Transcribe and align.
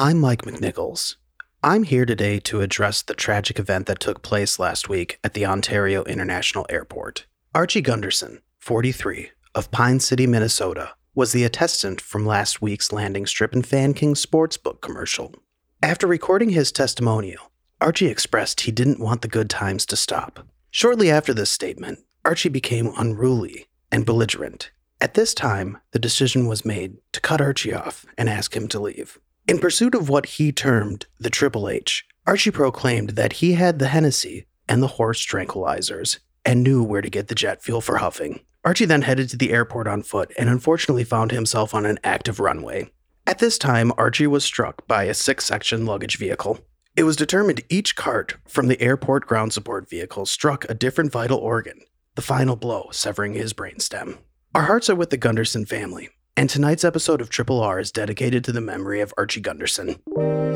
I'm 0.00 0.20
Mike 0.20 0.42
McNichols. 0.42 1.16
I'm 1.60 1.82
here 1.82 2.06
today 2.06 2.38
to 2.38 2.60
address 2.60 3.02
the 3.02 3.14
tragic 3.14 3.58
event 3.58 3.86
that 3.86 3.98
took 3.98 4.22
place 4.22 4.60
last 4.60 4.88
week 4.88 5.18
at 5.24 5.34
the 5.34 5.44
Ontario 5.44 6.04
International 6.04 6.64
Airport. 6.70 7.26
Archie 7.52 7.80
Gunderson, 7.80 8.40
43, 8.60 9.32
of 9.56 9.72
Pine 9.72 9.98
City, 9.98 10.24
Minnesota, 10.28 10.92
was 11.16 11.32
the 11.32 11.42
attestant 11.42 12.00
from 12.00 12.24
last 12.24 12.62
week's 12.62 12.92
landing 12.92 13.26
strip 13.26 13.52
and 13.52 13.66
Fan 13.66 13.92
King 13.92 14.14
Sportsbook 14.14 14.80
commercial. 14.80 15.34
After 15.82 16.06
recording 16.06 16.50
his 16.50 16.70
testimonial, 16.70 17.50
Archie 17.80 18.06
expressed 18.06 18.60
he 18.60 18.70
didn't 18.70 19.00
want 19.00 19.22
the 19.22 19.26
good 19.26 19.50
times 19.50 19.84
to 19.86 19.96
stop. 19.96 20.46
Shortly 20.70 21.10
after 21.10 21.34
this 21.34 21.50
statement, 21.50 21.98
Archie 22.24 22.50
became 22.50 22.92
unruly 22.96 23.66
and 23.90 24.06
belligerent. 24.06 24.70
At 25.00 25.14
this 25.14 25.34
time, 25.34 25.78
the 25.90 25.98
decision 25.98 26.46
was 26.46 26.64
made 26.64 26.98
to 27.10 27.20
cut 27.20 27.40
Archie 27.40 27.74
off 27.74 28.06
and 28.16 28.28
ask 28.28 28.54
him 28.54 28.68
to 28.68 28.78
leave. 28.78 29.18
In 29.48 29.58
pursuit 29.58 29.94
of 29.94 30.10
what 30.10 30.26
he 30.26 30.52
termed 30.52 31.06
the 31.18 31.30
Triple 31.30 31.70
H, 31.70 32.04
Archie 32.26 32.50
proclaimed 32.50 33.10
that 33.10 33.32
he 33.34 33.54
had 33.54 33.78
the 33.78 33.88
Hennessy 33.88 34.46
and 34.68 34.82
the 34.82 34.98
horse 34.98 35.24
tranquilizers 35.24 36.18
and 36.44 36.62
knew 36.62 36.84
where 36.84 37.00
to 37.00 37.08
get 37.08 37.28
the 37.28 37.34
jet 37.34 37.62
fuel 37.62 37.80
for 37.80 37.96
huffing. 37.96 38.40
Archie 38.62 38.84
then 38.84 39.00
headed 39.00 39.30
to 39.30 39.38
the 39.38 39.50
airport 39.50 39.88
on 39.88 40.02
foot 40.02 40.30
and 40.36 40.50
unfortunately 40.50 41.02
found 41.02 41.30
himself 41.30 41.72
on 41.72 41.86
an 41.86 41.98
active 42.04 42.38
runway. 42.38 42.90
At 43.26 43.38
this 43.38 43.56
time, 43.56 43.90
Archie 43.96 44.26
was 44.26 44.44
struck 44.44 44.86
by 44.86 45.04
a 45.04 45.14
six 45.14 45.46
section 45.46 45.86
luggage 45.86 46.18
vehicle. 46.18 46.58
It 46.94 47.04
was 47.04 47.16
determined 47.16 47.62
each 47.70 47.96
cart 47.96 48.36
from 48.46 48.68
the 48.68 48.80
airport 48.82 49.24
ground 49.24 49.54
support 49.54 49.88
vehicle 49.88 50.26
struck 50.26 50.66
a 50.68 50.74
different 50.74 51.10
vital 51.10 51.38
organ, 51.38 51.80
the 52.16 52.22
final 52.22 52.54
blow 52.54 52.90
severing 52.92 53.32
his 53.32 53.54
brainstem. 53.54 54.18
Our 54.54 54.64
hearts 54.64 54.90
are 54.90 54.94
with 54.94 55.08
the 55.08 55.16
Gunderson 55.16 55.64
family, 55.64 56.10
and 56.38 56.48
tonight's 56.48 56.84
episode 56.84 57.20
of 57.20 57.30
Triple 57.30 57.60
R 57.60 57.80
is 57.80 57.90
dedicated 57.90 58.44
to 58.44 58.52
the 58.52 58.60
memory 58.60 59.00
of 59.00 59.12
Archie 59.18 59.40
Gunderson. 59.40 59.96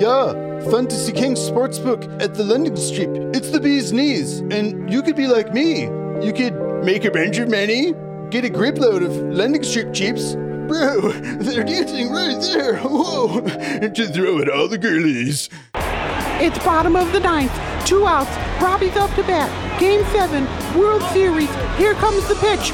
Yeah, 0.00 0.30
Fantasy 0.70 1.10
King 1.10 1.34
Sportsbook 1.34 2.22
at 2.22 2.34
the 2.34 2.44
Landing 2.44 2.76
Strip. 2.76 3.10
It's 3.34 3.50
the 3.50 3.58
bee's 3.58 3.92
knees, 3.92 4.38
and 4.38 4.88
you 4.88 5.02
could 5.02 5.16
be 5.16 5.26
like 5.26 5.52
me. 5.52 5.86
You 6.24 6.32
could 6.32 6.54
make 6.84 7.04
a 7.04 7.10
bunch 7.10 7.38
of 7.38 7.50
money, 7.50 7.94
get 8.30 8.44
a 8.44 8.48
grip 8.48 8.78
load 8.78 9.02
of 9.02 9.10
Landing 9.16 9.64
Strip 9.64 9.92
chips. 9.92 10.34
Bro, 10.68 11.00
they're 11.40 11.64
dancing 11.64 12.12
right 12.12 12.40
there. 12.40 12.76
Whoa, 12.76 13.40
to 13.40 14.06
throw 14.06 14.38
at 14.38 14.48
all 14.48 14.68
the 14.68 14.78
girlies. 14.78 15.50
It's 15.74 16.58
bottom 16.58 16.94
of 16.94 17.10
the 17.10 17.18
ninth. 17.18 17.52
Two 17.84 18.06
outs. 18.06 18.30
Robbie's 18.62 18.94
up 18.94 19.12
to 19.16 19.24
bat. 19.24 19.50
Game 19.80 20.04
seven. 20.12 20.44
World 20.78 21.02
Series. 21.10 21.52
Here 21.76 21.94
comes 21.94 22.28
the 22.28 22.36
pitch. 22.36 22.70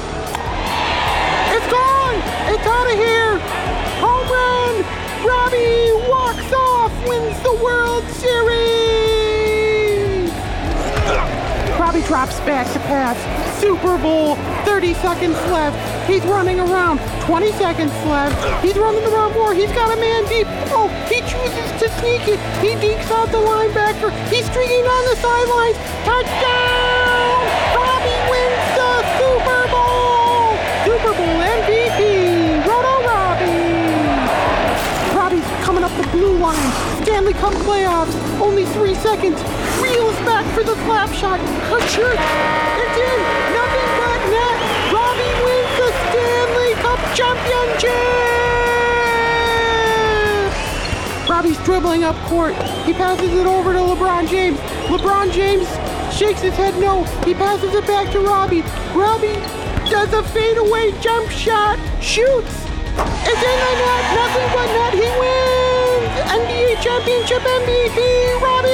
It's 1.57 1.73
gone! 1.73 1.98
It's 2.53 2.67
out 2.67 2.87
of 2.87 2.97
here! 2.99 3.39
Home 4.01 4.29
run! 4.29 4.85
Robbie 5.27 5.93
walks 6.09 6.53
off, 6.53 6.93
wins 7.09 7.39
the 7.43 7.55
World 7.63 8.05
Series! 8.11 9.09
Robbie 11.79 12.03
drops 12.03 12.39
back 12.41 12.71
to 12.73 12.79
pass. 12.81 13.17
Super 13.61 13.99
Bowl, 13.99 14.37
30 14.65 14.95
seconds 14.95 15.37
left. 15.51 15.77
He's 16.09 16.23
running 16.25 16.61
around. 16.61 17.01
20 17.23 17.53
seconds 17.53 17.93
left. 18.05 18.65
He's 18.65 18.77
running 18.77 19.05
around 19.05 19.35
more. 19.35 19.55
He's 19.55 19.73
got 19.73 19.97
a 19.97 20.01
man 20.01 20.25
deep. 20.27 20.47
Oh, 20.71 20.89
he 21.09 21.21
chooses 21.21 21.71
to 21.81 21.89
sneak 22.01 22.29
it. 22.29 22.39
He 22.61 22.75
dekes 22.77 23.11
out 23.11 23.31
the 23.33 23.39
linebacker. 23.39 24.11
He's 24.29 24.47
streaking 24.51 24.85
on 24.85 25.05
the 25.11 25.17
sidelines. 25.17 25.77
Touchdown! 26.05 26.98
Line. 36.49 37.05
Stanley 37.05 37.35
Cup 37.35 37.53
playoffs. 37.69 38.15
Only 38.41 38.65
three 38.65 38.95
seconds. 38.95 39.37
Reels 39.83 40.17
back 40.25 40.47
for 40.55 40.65
the 40.65 40.75
slap 40.85 41.13
shot. 41.13 41.39
Tkachuk. 41.69 42.19
It's 42.83 42.99
in. 43.09 43.21
Nothing 43.53 43.91
but 44.01 44.21
net. 44.33 44.59
Robbie 44.97 45.35
wins 45.45 45.73
the 45.77 45.91
Stanley 46.09 46.73
Cup 46.81 47.01
championship. 47.13 47.93
Robbie's 51.29 51.59
dribbling 51.67 52.05
up 52.05 52.17
court. 52.29 52.55
He 52.87 52.95
passes 52.95 53.31
it 53.35 53.47
over 53.47 53.75
to 53.75 53.81
LeBron 53.81 54.27
James. 54.27 54.59
LeBron 54.89 55.31
James 55.31 55.69
shakes 56.17 56.41
his 56.41 56.55
head 56.55 56.75
no. 56.81 57.05
He 57.27 57.35
passes 57.35 57.75
it 57.75 57.87
back 57.87 58.11
to 58.13 58.21
Robbie. 58.21 58.63
Robbie 58.95 59.37
does 59.91 60.15
a 60.15 60.23
fadeaway 60.33 60.93
jump 61.03 61.29
shot. 61.29 61.79
Shoots. 62.01 62.55
It's 63.29 63.43
in 63.51 63.59
the 63.65 63.73
net. 63.85 64.05
Nothing 64.17 64.49
but 64.57 64.67
net. 64.73 64.95
He 64.95 65.21
wins. 65.21 65.58
Championship 66.81 67.43
MVP. 67.43 68.41
Robbie. 68.41 68.69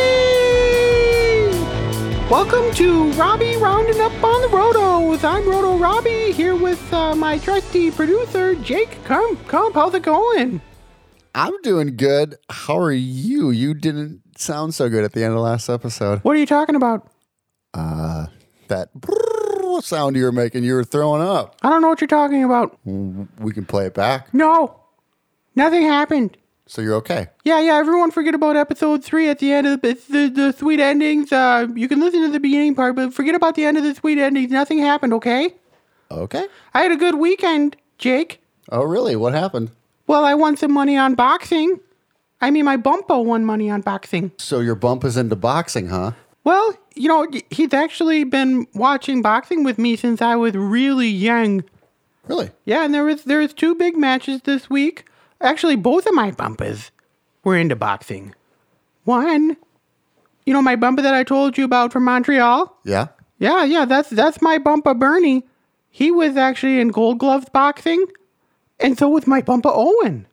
Welcome 2.31 2.75
to 2.75 3.11
Robbie 3.13 3.57
Rounding 3.57 3.99
Up 4.01 4.13
on 4.23 4.43
the 4.43 4.49
Rotos. 4.49 5.25
I'm 5.25 5.49
Roto 5.49 5.79
Robbie 5.79 6.33
here 6.33 6.55
with 6.55 6.93
uh, 6.93 7.15
my 7.15 7.39
trusty 7.39 7.91
producer, 7.91 8.55
Jake 8.57 9.03
Cump, 9.05 9.47
Cump, 9.49 9.75
how's 9.75 9.95
it 9.95 10.03
going? 10.03 10.61
I'm 11.35 11.59
doing 11.63 11.97
good. 11.97 12.37
How 12.51 12.77
are 12.77 12.93
you? 12.93 13.51
You 13.51 13.73
didn't 13.73 14.21
sound 14.39 14.75
so 14.75 14.91
good 14.91 15.05
at 15.05 15.13
the 15.13 15.25
end 15.25 15.33
of 15.33 15.41
last 15.41 15.71
episode. 15.71 16.21
What 16.21 16.37
are 16.37 16.41
you 16.41 16.47
talking 16.47 16.75
about? 16.75 17.09
Uh, 17.73 18.27
that 18.69 18.91
sound 19.81 20.15
you 20.17 20.25
were 20.25 20.33
making, 20.33 20.63
you 20.65 20.75
were 20.75 20.85
throwing 20.85 21.23
up. 21.23 21.57
I 21.63 21.71
don't 21.71 21.81
know 21.81 21.89
what 21.89 22.03
you're 22.03 22.09
talking 22.09 22.45
about. 22.45 22.79
We 22.85 23.53
can 23.53 23.65
play 23.65 23.87
it 23.87 23.95
back. 23.95 24.33
No, 24.35 24.79
nothing 25.57 25.83
happened. 25.83 26.37
So 26.67 26.81
you're 26.81 26.95
okay. 26.97 27.29
Yeah, 27.45 27.61
yeah, 27.61 27.75
everyone 27.75 28.11
forget 28.11 28.35
about 28.35 28.57
episode 28.57 29.05
three 29.05 29.29
at 29.29 29.39
the 29.39 29.53
end 29.53 29.67
of 29.67 29.83
the, 29.83 29.99
the, 30.09 30.29
the 30.29 30.53
sweet 30.53 30.81
endings. 30.81 31.31
Uh, 31.31 31.67
you 31.75 31.89
can 31.89 32.01
listen 32.01 32.23
to 32.23 32.29
the 32.31 32.41
beginning 32.41 32.75
part, 32.75 32.97
but 32.97 33.13
forget 33.13 33.35
about 33.35 33.55
the 33.55 33.67
end 33.67 33.77
of 33.77 33.85
the 33.85 33.95
sweet 33.95 34.19
endings. 34.19 34.51
Nothing 34.51 34.79
happened, 34.79 35.13
okay? 35.13 35.55
Okay. 36.11 36.47
I 36.73 36.83
had 36.83 36.93
a 36.93 36.97
good 36.97 37.17
weekend, 37.17 37.77
Jake. 37.99 38.41
Oh, 38.71 38.83
really? 38.83 39.15
What 39.15 39.35
happened? 39.35 39.73
Well, 40.07 40.25
I 40.25 40.35
won 40.35 40.57
some 40.57 40.73
money 40.73 40.97
on 40.97 41.15
boxing. 41.15 41.81
I 42.41 42.51
mean, 42.51 42.65
my 42.65 42.77
bumpo 42.77 43.25
won 43.25 43.45
money 43.45 43.71
on 43.71 43.83
boxing. 43.83 44.33
So 44.39 44.61
your 44.61 44.75
bump 44.75 45.05
is 45.05 45.17
into 45.17 45.37
boxing, 45.37 45.89
huh? 45.89 46.13
Well, 46.45 46.77
you 46.95 47.09
know, 47.09 47.27
he's 47.51 47.73
actually 47.73 48.25
been 48.25 48.67
watching 48.75 49.23
boxing 49.23 49.65
with 49.65 49.79
me 49.79 49.97
since 49.97 50.21
I 50.21 50.37
was 50.37 50.55
really 50.55 51.09
young. 51.09 51.65
Really? 52.27 52.51
Yeah, 52.65 52.85
and 52.85 52.95
there 52.95 53.05
was 53.05 53.25
there 53.25 53.39
was 53.39 53.53
two 53.55 53.75
big 53.75 53.97
matches 53.97 54.43
this 54.43 54.69
week. 54.69 55.07
Actually, 55.41 55.77
both 55.77 56.07
of 56.07 56.15
my 56.15 56.31
bumpers 56.31 56.91
were 57.43 57.57
into 57.57 57.77
boxing. 57.77 58.35
One, 59.05 59.57
you 60.47 60.53
know, 60.53 60.63
my 60.63 60.77
bumper 60.77 61.03
that 61.03 61.15
I 61.15 61.25
told 61.25 61.59
you 61.59 61.65
about 61.65 61.93
from 61.93 62.05
Montreal. 62.05 62.77
Yeah. 62.85 63.09
Yeah, 63.39 63.65
yeah, 63.65 63.85
that's 63.85 64.11
that's 64.11 64.41
my 64.41 64.59
bumper 64.59 64.95
Bernie. 64.95 65.45
He 65.91 66.11
was 66.11 66.37
actually 66.37 66.81
in 66.81 66.89
Gold 66.89 67.19
Gloves 67.19 67.49
boxing, 67.49 68.05
and 68.81 68.97
so 68.97 69.09
was 69.09 69.27
my 69.27 69.43
bumper 69.43 69.71
Owen. 69.73 70.27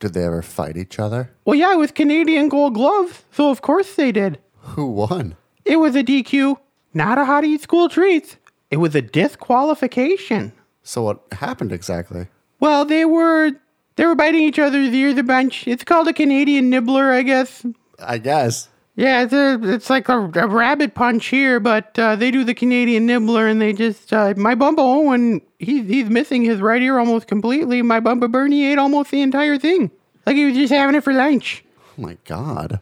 Did 0.00 0.14
they 0.14 0.24
ever 0.24 0.42
fight 0.42 0.76
each 0.76 0.98
other? 0.98 1.30
Well, 1.44 1.56
yeah, 1.56 1.72
it 1.72 1.78
was 1.78 1.90
Canadian 1.90 2.48
Gold 2.48 2.74
Gloves, 2.74 3.24
so 3.32 3.50
of 3.50 3.62
course 3.62 3.94
they 3.94 4.12
did. 4.12 4.38
Who 4.60 4.86
won? 4.86 5.36
It 5.64 5.76
was 5.76 5.96
a 5.96 6.02
DQ, 6.04 6.56
not 6.94 7.18
a 7.18 7.24
how 7.24 7.40
to 7.40 7.46
eat 7.46 7.62
school 7.62 7.88
treats. 7.88 8.36
It 8.70 8.76
was 8.76 8.94
a 8.94 9.02
disqualification. 9.02 10.52
So 10.82 11.02
what 11.02 11.22
happened 11.32 11.72
exactly? 11.72 12.28
Well, 12.60 12.84
they 12.84 13.04
were 13.04 13.52
they 13.98 14.06
were 14.06 14.14
biting 14.14 14.40
each 14.40 14.60
other's 14.60 14.94
ear 14.94 15.12
the 15.12 15.24
bunch. 15.24 15.66
It's 15.66 15.82
called 15.82 16.06
a 16.06 16.12
Canadian 16.12 16.70
nibbler, 16.70 17.12
I 17.12 17.22
guess. 17.22 17.66
I 17.98 18.18
guess. 18.18 18.68
Yeah, 18.94 19.22
it's, 19.22 19.32
a, 19.32 19.60
it's 19.62 19.90
like 19.90 20.08
a, 20.08 20.30
a 20.34 20.46
rabbit 20.46 20.94
punch 20.94 21.26
here, 21.26 21.58
but 21.58 21.98
uh, 21.98 22.14
they 22.14 22.30
do 22.30 22.44
the 22.44 22.54
Canadian 22.54 23.06
nibbler, 23.06 23.48
and 23.48 23.60
they 23.60 23.72
just 23.72 24.12
uh, 24.12 24.34
my 24.36 24.54
Bumba 24.54 24.78
Owen, 24.78 25.40
he's 25.58 25.86
he's 25.88 26.08
missing 26.08 26.44
his 26.44 26.60
right 26.60 26.80
ear 26.80 26.98
almost 26.98 27.26
completely. 27.26 27.82
My 27.82 27.98
Bumba 27.98 28.30
Bernie 28.30 28.66
ate 28.66 28.78
almost 28.78 29.10
the 29.10 29.20
entire 29.20 29.58
thing, 29.58 29.90
like 30.26 30.36
he 30.36 30.44
was 30.44 30.54
just 30.54 30.72
having 30.72 30.94
it 30.94 31.02
for 31.02 31.12
lunch. 31.12 31.64
Oh 31.98 32.02
my 32.02 32.16
god. 32.24 32.80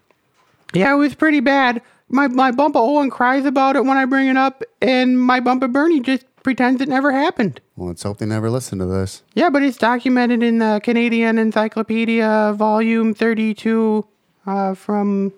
Yeah, 0.75 0.93
it 0.93 0.96
was 0.96 1.14
pretty 1.14 1.41
bad. 1.41 1.81
My 2.11 2.29
my 2.29 2.52
Bumpa 2.52 2.76
Owen 2.76 3.08
cries 3.08 3.46
about 3.46 3.76
it 3.76 3.87
when 3.87 3.96
I 3.96 4.05
bring 4.05 4.29
it 4.29 4.37
up, 4.37 4.62
and 4.82 5.19
my 5.19 5.41
Bumpa 5.41 5.73
Bernie 5.73 6.00
just 6.00 6.26
pretends 6.46 6.81
it 6.81 6.88
never 6.88 7.10
happened. 7.10 7.60
Well, 7.75 7.88
let's 7.88 8.04
hope 8.04 8.19
they 8.19 8.25
never 8.25 8.48
listen 8.48 8.78
to 8.78 8.87
this. 8.87 9.25
Yeah, 9.34 9.50
but 9.50 9.64
it's 9.64 9.78
documented 9.78 10.44
in 10.44 10.58
the 10.58 10.81
Canadian 10.81 11.38
Encyclopedia, 11.38 12.54
Volume 12.56 13.14
32, 13.14 14.06
uh, 14.46 14.75
from, 14.75 15.32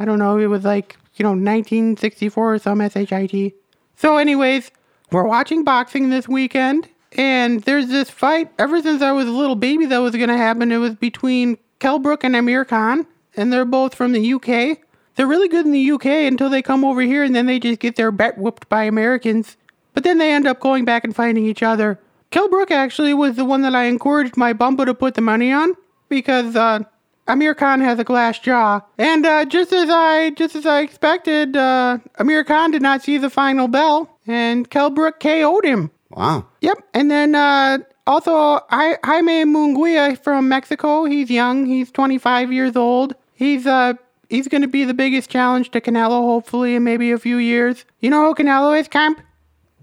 I 0.00 0.04
don't 0.04 0.18
know, 0.18 0.38
it 0.38 0.46
was 0.46 0.64
like, 0.64 0.96
you 1.14 1.22
know, 1.22 1.30
1964 1.30 2.54
or 2.54 2.58
some 2.58 2.80
SHIT. 2.80 3.54
So, 3.94 4.16
anyways, 4.16 4.72
we're 5.12 5.22
watching 5.22 5.62
boxing 5.62 6.10
this 6.10 6.26
weekend, 6.26 6.88
and 7.12 7.62
there's 7.62 7.86
this 7.86 8.10
fight. 8.10 8.50
Ever 8.58 8.82
since 8.82 9.02
I 9.02 9.12
was 9.12 9.28
a 9.28 9.30
little 9.30 9.54
baby 9.54 9.86
that 9.86 9.98
was 9.98 10.16
going 10.16 10.30
to 10.30 10.36
happen, 10.36 10.72
it 10.72 10.78
was 10.78 10.96
between 10.96 11.58
Kell 11.78 12.00
Brook 12.00 12.24
and 12.24 12.34
Amir 12.34 12.64
Khan, 12.64 13.06
and 13.36 13.52
they're 13.52 13.64
both 13.64 13.94
from 13.94 14.10
the 14.10 14.32
UK. 14.34 14.80
They're 15.14 15.28
really 15.28 15.48
good 15.48 15.66
in 15.66 15.70
the 15.70 15.92
UK 15.92 16.06
until 16.06 16.50
they 16.50 16.60
come 16.60 16.84
over 16.84 17.02
here 17.02 17.22
and 17.22 17.36
then 17.36 17.46
they 17.46 17.58
just 17.58 17.78
get 17.78 17.96
their 17.96 18.10
butt 18.10 18.38
whooped 18.38 18.68
by 18.68 18.84
Americans. 18.84 19.56
But 20.00 20.04
then 20.04 20.16
they 20.16 20.32
end 20.32 20.46
up 20.46 20.60
going 20.60 20.86
back 20.86 21.04
and 21.04 21.14
finding 21.14 21.44
each 21.44 21.62
other. 21.62 22.00
Kell 22.30 22.48
Brook 22.48 22.70
actually 22.70 23.12
was 23.12 23.36
the 23.36 23.44
one 23.44 23.60
that 23.60 23.74
I 23.74 23.84
encouraged 23.84 24.34
my 24.34 24.54
bumbo 24.54 24.86
to 24.86 24.94
put 24.94 25.12
the 25.12 25.20
money 25.20 25.52
on 25.52 25.74
because 26.08 26.56
uh, 26.56 26.84
Amir 27.28 27.54
Khan 27.54 27.82
has 27.82 27.98
a 27.98 28.04
glass 28.04 28.38
jaw. 28.38 28.80
And 28.96 29.26
uh, 29.26 29.44
just 29.44 29.74
as 29.74 29.90
I 29.90 30.30
just 30.30 30.56
as 30.56 30.64
I 30.64 30.80
expected, 30.80 31.54
uh, 31.54 31.98
Amir 32.14 32.44
Khan 32.44 32.70
did 32.70 32.80
not 32.80 33.02
see 33.02 33.18
the 33.18 33.28
final 33.28 33.68
bell, 33.68 34.16
and 34.26 34.70
Kell 34.70 34.88
Brook 34.88 35.20
KO'd 35.20 35.66
him. 35.66 35.90
Wow. 36.08 36.46
Yep. 36.62 36.78
And 36.94 37.10
then 37.10 37.34
uh, 37.34 37.80
also 38.06 38.32
I, 38.70 38.96
Jaime 39.04 39.44
Munguia 39.44 40.16
from 40.16 40.48
Mexico. 40.48 41.04
He's 41.04 41.30
young. 41.30 41.66
He's 41.66 41.90
25 41.90 42.50
years 42.50 42.74
old. 42.74 43.14
He's 43.34 43.66
uh 43.66 43.92
he's 44.30 44.48
going 44.48 44.62
to 44.62 44.68
be 44.68 44.86
the 44.86 44.94
biggest 44.94 45.28
challenge 45.28 45.72
to 45.72 45.80
Canelo, 45.82 46.22
hopefully, 46.22 46.74
in 46.74 46.84
maybe 46.84 47.12
a 47.12 47.18
few 47.18 47.36
years. 47.36 47.84
You 48.00 48.08
know 48.08 48.24
who 48.24 48.34
Canelo 48.34 48.80
is, 48.80 48.88
Cump? 48.88 49.20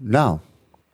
No. 0.00 0.40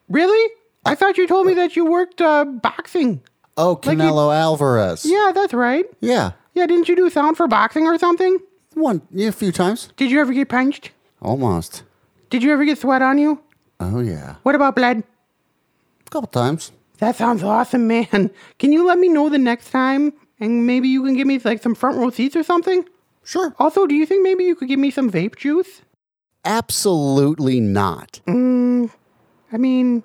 Really? 0.09 0.53
I 0.85 0.95
thought 0.95 1.17
you 1.17 1.27
told 1.27 1.47
me 1.47 1.55
that 1.55 1.77
you 1.77 1.85
worked 1.87 2.21
uh, 2.21 2.45
boxing. 2.45 3.23
Oh, 3.57 3.73
Like 3.85 3.97
you- 3.99 4.05
Canelo 4.05 4.35
Alvarez. 4.35 5.05
Yeah, 5.05 5.33
that's 5.35 5.55
right. 5.55 5.85
Yeah. 6.01 6.33
Yeah, 6.55 6.67
didn't 6.67 6.89
you 6.89 6.97
do 6.97 7.11
sound 7.11 7.37
for 7.37 7.49
boxing 7.49 7.87
or 7.87 7.99
something? 7.99 8.39
One, 8.75 9.03
yeah, 9.11 9.29
a 9.29 9.33
few 9.33 9.53
times. 9.53 9.89
Did 9.97 10.11
you 10.11 10.21
ever 10.21 10.33
get 10.33 10.49
punched? 10.49 10.91
Almost. 11.23 11.83
Did 12.31 12.43
you 12.43 12.53
ever 12.53 12.65
get 12.65 12.79
sweat 12.79 13.03
on 13.03 13.19
you? 13.19 13.41
Oh, 13.81 14.01
yeah. 14.01 14.37
What 14.43 14.55
about 14.55 14.77
blood? 14.77 15.03
A 16.07 16.11
couple 16.11 16.29
times. 16.29 16.73
That 16.99 17.17
sounds 17.17 17.43
awesome, 17.43 17.87
man. 17.87 18.31
Can 18.59 18.73
you 18.73 18.87
let 18.87 18.99
me 18.99 19.09
know 19.09 19.29
the 19.29 19.39
next 19.39 19.71
time? 19.71 20.13
And 20.41 20.67
maybe 20.67 20.89
you 20.89 21.03
can 21.05 21.15
give 21.17 21.27
me 21.29 21.39
like 21.39 21.63
some 21.63 21.75
front 21.77 21.97
row 21.97 22.11
seats 22.11 22.35
or 22.35 22.43
something? 22.43 22.85
Sure. 23.23 23.55
Also, 23.59 23.87
do 23.87 23.95
you 23.95 24.05
think 24.05 24.23
maybe 24.25 24.45
you 24.45 24.57
could 24.57 24.69
give 24.69 24.81
me 24.81 24.91
some 24.91 25.11
vape 25.11 25.37
juice? 25.37 25.83
Absolutely 26.45 27.61
not. 27.61 28.21
I 28.27 29.57
mean, 29.57 30.03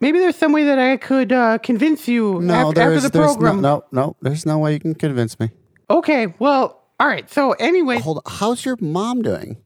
maybe 0.00 0.18
there's 0.18 0.36
some 0.36 0.52
way 0.52 0.64
that 0.64 0.78
I 0.78 0.96
could 0.96 1.32
uh, 1.32 1.58
convince 1.58 2.08
you 2.08 2.40
No, 2.40 2.54
after, 2.54 2.74
there 2.74 2.84
after 2.86 2.96
is. 2.96 3.02
the 3.04 3.08
there's 3.10 3.26
program. 3.36 3.60
no, 3.60 3.84
no, 3.92 4.02
no. 4.02 4.16
There's 4.22 4.44
no 4.46 4.58
way 4.58 4.74
you 4.74 4.80
can 4.80 4.94
convince 4.94 5.38
me. 5.38 5.50
Okay, 5.90 6.34
well, 6.38 6.82
all 7.00 7.06
right. 7.08 7.30
So, 7.30 7.52
anyway, 7.52 7.98
Hold 7.98 8.18
on. 8.18 8.32
How's 8.32 8.64
your 8.64 8.76
mom 8.80 9.22
doing? 9.22 9.56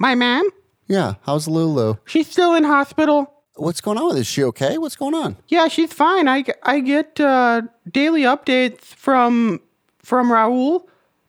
my 0.00 0.14
mom, 0.14 0.48
Yeah. 0.86 1.14
How's 1.22 1.48
Lulu? 1.48 1.96
she's 2.04 2.28
still 2.30 2.54
in 2.54 2.64
hospital. 2.64 3.32
What's 3.56 3.80
going 3.80 3.98
on 3.98 4.06
with 4.06 4.14
her? 4.16 4.20
Is 4.20 4.26
she 4.28 4.44
okay? 4.44 4.78
What's 4.78 4.94
going 4.94 5.14
on? 5.14 5.36
Yeah, 5.48 5.66
she's 5.66 5.92
fine. 5.92 6.28
I, 6.28 6.44
I 6.62 6.78
get 6.80 7.18
uh, 7.18 7.62
daily 7.90 8.22
updates 8.22 8.82
from 8.82 9.60
from 9.98 10.30
Raul. 10.30 10.84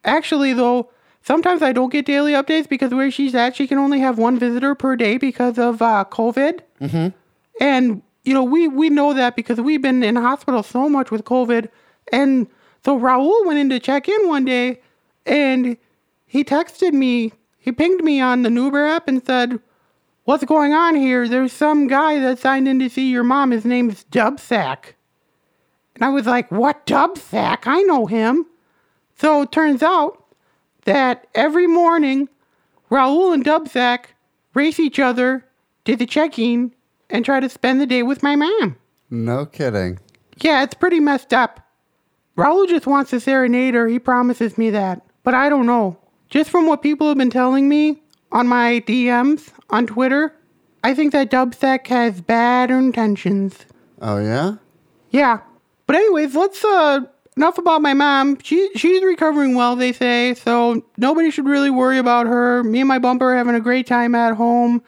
Actually, 0.06 0.54
though, 0.54 0.92
sometimes 1.21 1.62
I 1.62 1.71
don't 1.71 1.92
get 1.92 2.06
daily 2.06 2.33
updates 2.33 2.68
because 2.68 2.94
where 2.94 3.12
she's 3.12 3.36
at, 3.36 3.56
she 3.56 3.68
can 3.68 3.77
only 3.77 4.00
have 4.00 4.18
one 4.18 4.39
visitor 4.39 4.75
per 4.75 4.95
day 4.95 5.18
because 5.18 5.57
of 5.57 5.81
uh, 5.81 6.06
COVID. 6.10 6.62
Mm-hmm. 6.81 7.07
And 7.62 8.01
you 8.24 8.33
know, 8.33 8.44
we 8.44 8.68
we 8.68 8.89
know 8.89 9.13
that 9.13 9.36
because 9.36 9.60
we've 9.60 9.81
been 9.81 10.04
in 10.04 10.16
hospital 10.16 10.63
so 10.63 10.89
much 10.89 11.12
with 11.12 11.24
COVID. 11.24 11.69
And 12.12 12.48
so 12.83 13.00
Raul 13.00 13.45
went 13.45 13.60
in 13.60 13.69
to 13.69 13.80
check 13.80 14.07
in 14.07 14.27
one 14.27 14.45
day, 14.45 14.81
and 15.25 15.77
he 16.25 16.44
texted 16.44 16.94
me. 16.94 17.33
He 17.57 17.71
pinged 17.71 18.04
me 18.04 18.21
on 18.21 18.44
the 18.44 18.50
Nuber 18.50 18.89
app 18.89 19.07
and 19.07 19.25
said, 19.25 19.60
What's 20.24 20.45
going 20.45 20.74
on 20.74 20.95
here? 20.95 21.27
There's 21.27 21.51
some 21.51 21.88
guy 21.88 22.19
that 22.19 22.39
signed 22.39 22.68
in 22.68 22.80
to 22.80 22.89
see 22.89 23.10
your 23.10 23.24
mom. 23.24 23.51
His 23.51 23.66
name's 23.66 24.06
Dubsack. 24.06 24.94
And 25.95 26.06
I 26.06 26.10
was 26.10 26.25
like, 26.25 26.51
What 26.51 26.86
Dubsack? 26.86 27.60
I 27.66 27.81
know 27.83 28.06
him. 28.06 28.45
So 29.16 29.42
it 29.42 29.51
turns 29.51 29.83
out 29.83 30.19
that 30.85 31.27
every 31.35 31.67
morning, 31.67 32.29
Raul 32.91 33.33
and 33.33 33.43
Dubsack 33.43 34.05
race 34.53 34.79
each 34.79 34.99
other 34.99 35.45
to 35.85 35.95
the 35.95 36.05
check 36.05 36.37
in 36.39 36.73
and 37.09 37.25
try 37.25 37.39
to 37.39 37.49
spend 37.49 37.81
the 37.81 37.85
day 37.85 38.03
with 38.03 38.23
my 38.23 38.35
mom. 38.35 38.75
No 39.09 39.45
kidding. 39.45 39.99
Yeah, 40.37 40.63
it's 40.63 40.73
pretty 40.73 40.99
messed 40.99 41.33
up. 41.33 41.59
Raul 42.37 42.67
just 42.67 42.87
wants 42.87 43.11
to 43.11 43.19
serenade 43.19 43.73
her. 43.73 43.87
He 43.87 43.99
promises 43.99 44.57
me 44.57 44.69
that. 44.69 45.01
But 45.23 45.33
I 45.33 45.49
don't 45.49 45.65
know. 45.65 45.97
Just 46.29 46.49
from 46.49 46.67
what 46.67 46.81
people 46.81 47.07
have 47.07 47.17
been 47.17 47.29
telling 47.29 47.67
me 47.67 48.01
on 48.31 48.47
my 48.47 48.83
DMs 48.87 49.51
on 49.69 49.87
Twitter, 49.87 50.33
I 50.83 50.93
think 50.93 51.11
that 51.11 51.31
Dubsack 51.31 51.87
has 51.87 52.21
bad 52.21 52.71
intentions. 52.71 53.65
Oh, 54.01 54.19
yeah? 54.19 54.55
Yeah. 55.09 55.39
But 55.87 55.95
anyways, 55.97 56.35
let's 56.35 56.63
uh 56.63 57.01
enough 57.39 57.57
about 57.57 57.81
my 57.81 57.94
mom. 57.94 58.38
She 58.44 58.69
she's 58.75 59.01
recovering 59.01 59.56
well, 59.56 59.75
they 59.77 59.94
say, 59.94 60.33
so 60.33 60.83
nobody 60.97 61.31
should 61.31 61.47
really 61.47 61.69
worry 61.69 61.97
about 61.97 62.27
her. 62.27 62.63
Me 62.63 62.81
and 62.81 62.88
my 62.88 63.00
bumper 63.00 63.31
are 63.31 63.38
having 63.38 63.56
a 63.56 63.62
great 63.62 63.88
time 63.88 64.13
at 64.13 64.36
home. 64.36 64.83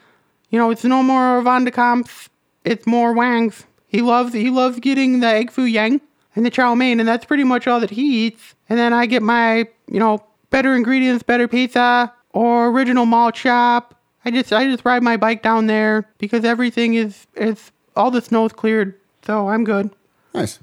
You 0.50 0.58
know, 0.58 0.70
it's 0.70 0.84
no 0.84 1.02
more 1.02 1.40
Van 1.40 1.64
de. 1.64 2.04
It's 2.64 2.86
more 2.86 3.14
Wangs. 3.14 3.64
He 3.88 4.02
loves 4.02 4.34
he 4.34 4.50
loves 4.50 4.78
getting 4.80 5.20
the 5.20 5.28
egg 5.28 5.50
foo 5.50 5.64
yang 5.64 6.00
and 6.36 6.44
the 6.44 6.50
chow 6.50 6.74
mein, 6.74 7.00
and 7.00 7.08
that's 7.08 7.24
pretty 7.24 7.44
much 7.44 7.66
all 7.66 7.80
that 7.80 7.90
he 7.90 8.26
eats. 8.26 8.54
And 8.68 8.78
then 8.78 8.92
I 8.92 9.06
get 9.06 9.22
my, 9.22 9.66
you 9.86 9.98
know, 9.98 10.22
better 10.50 10.76
ingredients, 10.76 11.22
better 11.22 11.48
pizza, 11.48 12.12
or 12.34 12.68
original 12.68 13.06
malt 13.06 13.34
shop. 13.34 13.94
I 14.26 14.30
just 14.30 14.52
I 14.52 14.64
just 14.66 14.84
ride 14.84 15.02
my 15.02 15.16
bike 15.16 15.42
down 15.42 15.68
there 15.68 16.06
because 16.18 16.44
everything 16.44 16.94
is 16.94 17.26
is 17.34 17.72
all 17.96 18.10
the 18.10 18.20
snow's 18.20 18.52
cleared, 18.52 18.94
so 19.22 19.48
I'm 19.48 19.64
good. 19.64 19.90
Nice. 20.34 20.58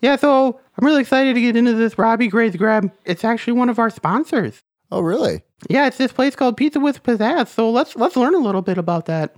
Yeah, 0.00 0.16
so 0.16 0.60
I'm 0.80 0.86
really 0.86 1.02
excited 1.02 1.34
to 1.34 1.40
get 1.42 1.56
into 1.56 1.74
this 1.74 1.98
Robbie 1.98 2.28
Grades 2.28 2.56
Grub. 2.56 2.90
It's 3.04 3.22
actually 3.22 3.52
one 3.52 3.68
of 3.68 3.78
our 3.78 3.90
sponsors. 3.90 4.62
Oh, 4.90 5.00
really? 5.00 5.42
Yeah, 5.68 5.86
it's 5.86 5.98
this 5.98 6.10
place 6.10 6.34
called 6.34 6.56
Pizza 6.56 6.80
with 6.80 7.02
Pizzazz. 7.02 7.48
So 7.48 7.70
let's 7.70 7.96
let's 7.96 8.16
learn 8.16 8.34
a 8.34 8.38
little 8.38 8.62
bit 8.62 8.78
about 8.78 9.04
that. 9.04 9.36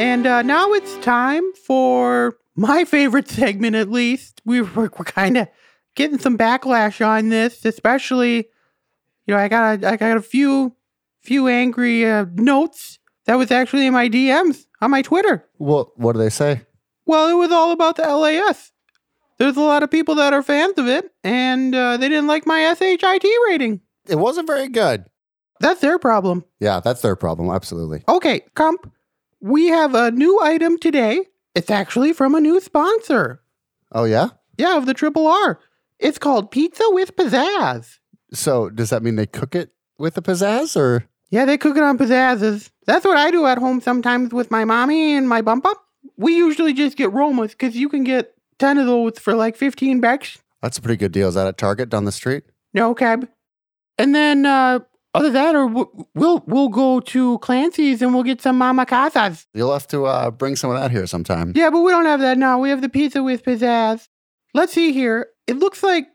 And 0.00 0.26
uh, 0.26 0.40
now 0.40 0.72
it's 0.72 0.96
time 1.04 1.42
for 1.52 2.38
my 2.54 2.86
favorite 2.86 3.28
segment, 3.28 3.76
at 3.76 3.90
least. 3.90 4.40
We 4.46 4.62
were, 4.62 4.90
we're 4.96 5.04
kind 5.04 5.36
of 5.36 5.48
getting 5.94 6.18
some 6.18 6.38
backlash 6.38 7.06
on 7.06 7.28
this, 7.28 7.66
especially, 7.66 8.48
you 9.26 9.34
know, 9.34 9.36
I 9.36 9.48
got 9.48 9.84
a, 9.84 9.90
I 9.90 9.96
got 9.96 10.16
a 10.16 10.22
few 10.22 10.74
few 11.20 11.48
angry 11.48 12.06
uh, 12.10 12.24
notes 12.32 12.98
that 13.26 13.34
was 13.34 13.50
actually 13.50 13.86
in 13.86 13.92
my 13.92 14.08
DMs 14.08 14.64
on 14.80 14.90
my 14.90 15.02
Twitter. 15.02 15.46
What, 15.58 15.98
what 15.98 16.14
do 16.14 16.18
they 16.18 16.30
say? 16.30 16.62
Well, 17.06 17.28
it 17.28 17.34
was 17.34 17.52
all 17.52 17.72
about 17.72 17.96
the 17.96 18.02
LAS. 18.02 18.72
There's 19.38 19.56
a 19.56 19.60
lot 19.60 19.82
of 19.82 19.90
people 19.90 20.16
that 20.16 20.32
are 20.32 20.42
fans 20.42 20.78
of 20.78 20.88
it, 20.88 21.12
and 21.22 21.74
uh, 21.74 21.96
they 21.98 22.08
didn't 22.08 22.26
like 22.26 22.46
my 22.46 22.74
SHIT 22.74 23.24
rating. 23.48 23.80
It 24.08 24.16
wasn't 24.16 24.46
very 24.46 24.68
good. 24.68 25.04
That's 25.60 25.80
their 25.80 25.98
problem. 25.98 26.44
Yeah, 26.60 26.80
that's 26.80 27.02
their 27.02 27.16
problem. 27.16 27.50
Absolutely. 27.50 28.02
Okay, 28.08 28.40
Cump, 28.54 28.92
we 29.40 29.66
have 29.68 29.94
a 29.94 30.10
new 30.10 30.40
item 30.40 30.78
today. 30.78 31.26
It's 31.54 31.70
actually 31.70 32.12
from 32.12 32.34
a 32.34 32.40
new 32.40 32.60
sponsor. 32.60 33.42
Oh, 33.92 34.04
yeah? 34.04 34.28
Yeah, 34.58 34.76
of 34.76 34.86
the 34.86 34.94
Triple 34.94 35.26
R. 35.26 35.60
It's 35.98 36.18
called 36.18 36.50
Pizza 36.50 36.84
with 36.88 37.16
Pizzazz. 37.16 37.98
So 38.32 38.68
does 38.68 38.90
that 38.90 39.02
mean 39.02 39.16
they 39.16 39.26
cook 39.26 39.54
it 39.54 39.70
with 39.98 40.14
the 40.14 40.22
pizzazz 40.22 40.76
or? 40.76 41.06
Yeah, 41.30 41.44
they 41.44 41.56
cook 41.56 41.76
it 41.76 41.82
on 41.82 41.96
pizzazzes. 41.96 42.70
That's 42.86 43.04
what 43.04 43.16
I 43.16 43.30
do 43.30 43.46
at 43.46 43.58
home 43.58 43.80
sometimes 43.80 44.32
with 44.32 44.50
my 44.50 44.64
mommy 44.64 45.14
and 45.14 45.28
my 45.28 45.40
bump 45.42 45.64
up. 45.64 45.85
We 46.16 46.36
usually 46.36 46.72
just 46.72 46.96
get 46.96 47.10
Romas 47.10 47.50
because 47.50 47.76
you 47.76 47.88
can 47.88 48.04
get 48.04 48.34
10 48.58 48.78
of 48.78 48.86
those 48.86 49.18
for 49.18 49.34
like 49.34 49.56
15 49.56 50.00
bucks. 50.00 50.38
That's 50.62 50.78
a 50.78 50.82
pretty 50.82 50.96
good 50.96 51.12
deal. 51.12 51.28
Is 51.28 51.34
that 51.34 51.46
at 51.46 51.58
Target 51.58 51.88
down 51.90 52.04
the 52.04 52.12
street? 52.12 52.44
No 52.74 52.94
cab. 52.94 53.28
And 53.98 54.14
then 54.14 54.46
uh 54.46 54.80
other 55.14 55.30
that 55.30 55.54
or 55.54 55.66
we'll 55.66 56.42
we'll 56.46 56.68
go 56.68 57.00
to 57.00 57.38
Clancy's 57.38 58.02
and 58.02 58.12
we'll 58.12 58.22
get 58.22 58.42
some 58.42 58.58
mama 58.58 58.84
casas. 58.84 59.46
You'll 59.54 59.72
have 59.72 59.88
to 59.88 60.04
uh, 60.04 60.30
bring 60.30 60.56
some 60.56 60.70
of 60.70 60.78
that 60.78 60.90
here 60.90 61.06
sometime. 61.06 61.52
Yeah, 61.54 61.70
but 61.70 61.80
we 61.80 61.90
don't 61.90 62.04
have 62.04 62.20
that 62.20 62.36
now. 62.36 62.58
We 62.58 62.68
have 62.70 62.82
the 62.82 62.88
pizza 62.90 63.22
with 63.22 63.42
pizzazz. 63.44 64.08
Let's 64.52 64.72
see 64.74 64.92
here. 64.92 65.28
It 65.46 65.56
looks 65.58 65.82
like 65.82 66.08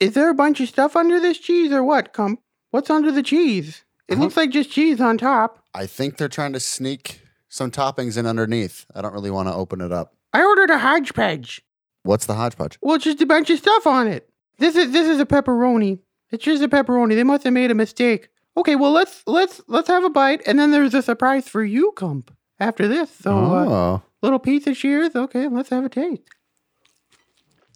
is 0.00 0.12
there 0.14 0.28
a 0.28 0.34
bunch 0.34 0.60
of 0.60 0.68
stuff 0.68 0.96
under 0.96 1.18
this 1.20 1.38
cheese 1.38 1.72
or 1.72 1.82
what, 1.84 2.12
Cump? 2.12 2.40
What's 2.72 2.90
under 2.90 3.10
the 3.12 3.22
cheese? 3.22 3.84
It 4.08 4.14
Uh-huh. 4.14 4.22
looks 4.24 4.36
like 4.36 4.50
just 4.50 4.70
cheese 4.70 5.00
on 5.00 5.16
top. 5.16 5.62
I 5.74 5.86
think 5.86 6.16
they're 6.18 6.28
trying 6.28 6.52
to 6.54 6.60
sneak 6.60 7.21
some 7.52 7.70
toppings 7.70 8.16
in 8.16 8.26
underneath. 8.26 8.86
I 8.94 9.02
don't 9.02 9.12
really 9.12 9.30
want 9.30 9.48
to 9.48 9.54
open 9.54 9.82
it 9.82 9.92
up. 9.92 10.14
I 10.32 10.42
ordered 10.42 10.70
a 10.70 10.78
hodgepodge. 10.78 11.60
What's 12.02 12.24
the 12.24 12.34
hodgepodge? 12.34 12.78
Well, 12.80 12.96
it's 12.96 13.04
just 13.04 13.20
a 13.20 13.26
bunch 13.26 13.50
of 13.50 13.58
stuff 13.58 13.86
on 13.86 14.08
it. 14.08 14.28
This 14.58 14.74
is 14.74 14.90
this 14.92 15.06
is 15.06 15.20
a 15.20 15.26
pepperoni. 15.26 16.00
It's 16.30 16.44
just 16.44 16.62
a 16.62 16.68
pepperoni. 16.68 17.14
They 17.14 17.24
must 17.24 17.44
have 17.44 17.52
made 17.52 17.70
a 17.70 17.74
mistake. 17.74 18.30
Okay, 18.56 18.74
well 18.74 18.90
let's 18.90 19.22
let's 19.26 19.60
let's 19.68 19.88
have 19.88 20.02
a 20.02 20.10
bite, 20.10 20.42
and 20.46 20.58
then 20.58 20.70
there's 20.70 20.94
a 20.94 21.02
surprise 21.02 21.46
for 21.46 21.62
you, 21.62 21.92
Cump. 21.92 22.34
After 22.58 22.86
this, 22.86 23.10
so 23.10 23.36
uh, 23.36 23.66
oh, 23.68 24.02
little 24.22 24.38
pizza 24.38 24.72
shears. 24.72 25.14
Okay, 25.14 25.48
let's 25.48 25.68
have 25.70 25.84
a 25.84 25.88
taste. 25.88 26.22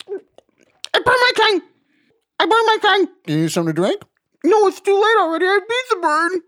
I 0.09 1.01
burned 1.01 1.05
my 1.07 1.33
tongue. 1.37 1.61
I 2.39 2.47
burned 2.47 2.67
my 2.67 2.79
tongue. 2.81 3.09
you 3.27 3.37
need 3.43 3.53
something 3.53 3.75
to 3.75 3.83
drink? 3.83 4.03
No, 4.45 4.67
it's 4.69 4.81
too 4.81 4.95
late 4.95 5.17
already. 5.19 5.47
I 5.47 5.53
have 5.53 5.69
pizza 5.69 5.97
burn. 6.01 6.41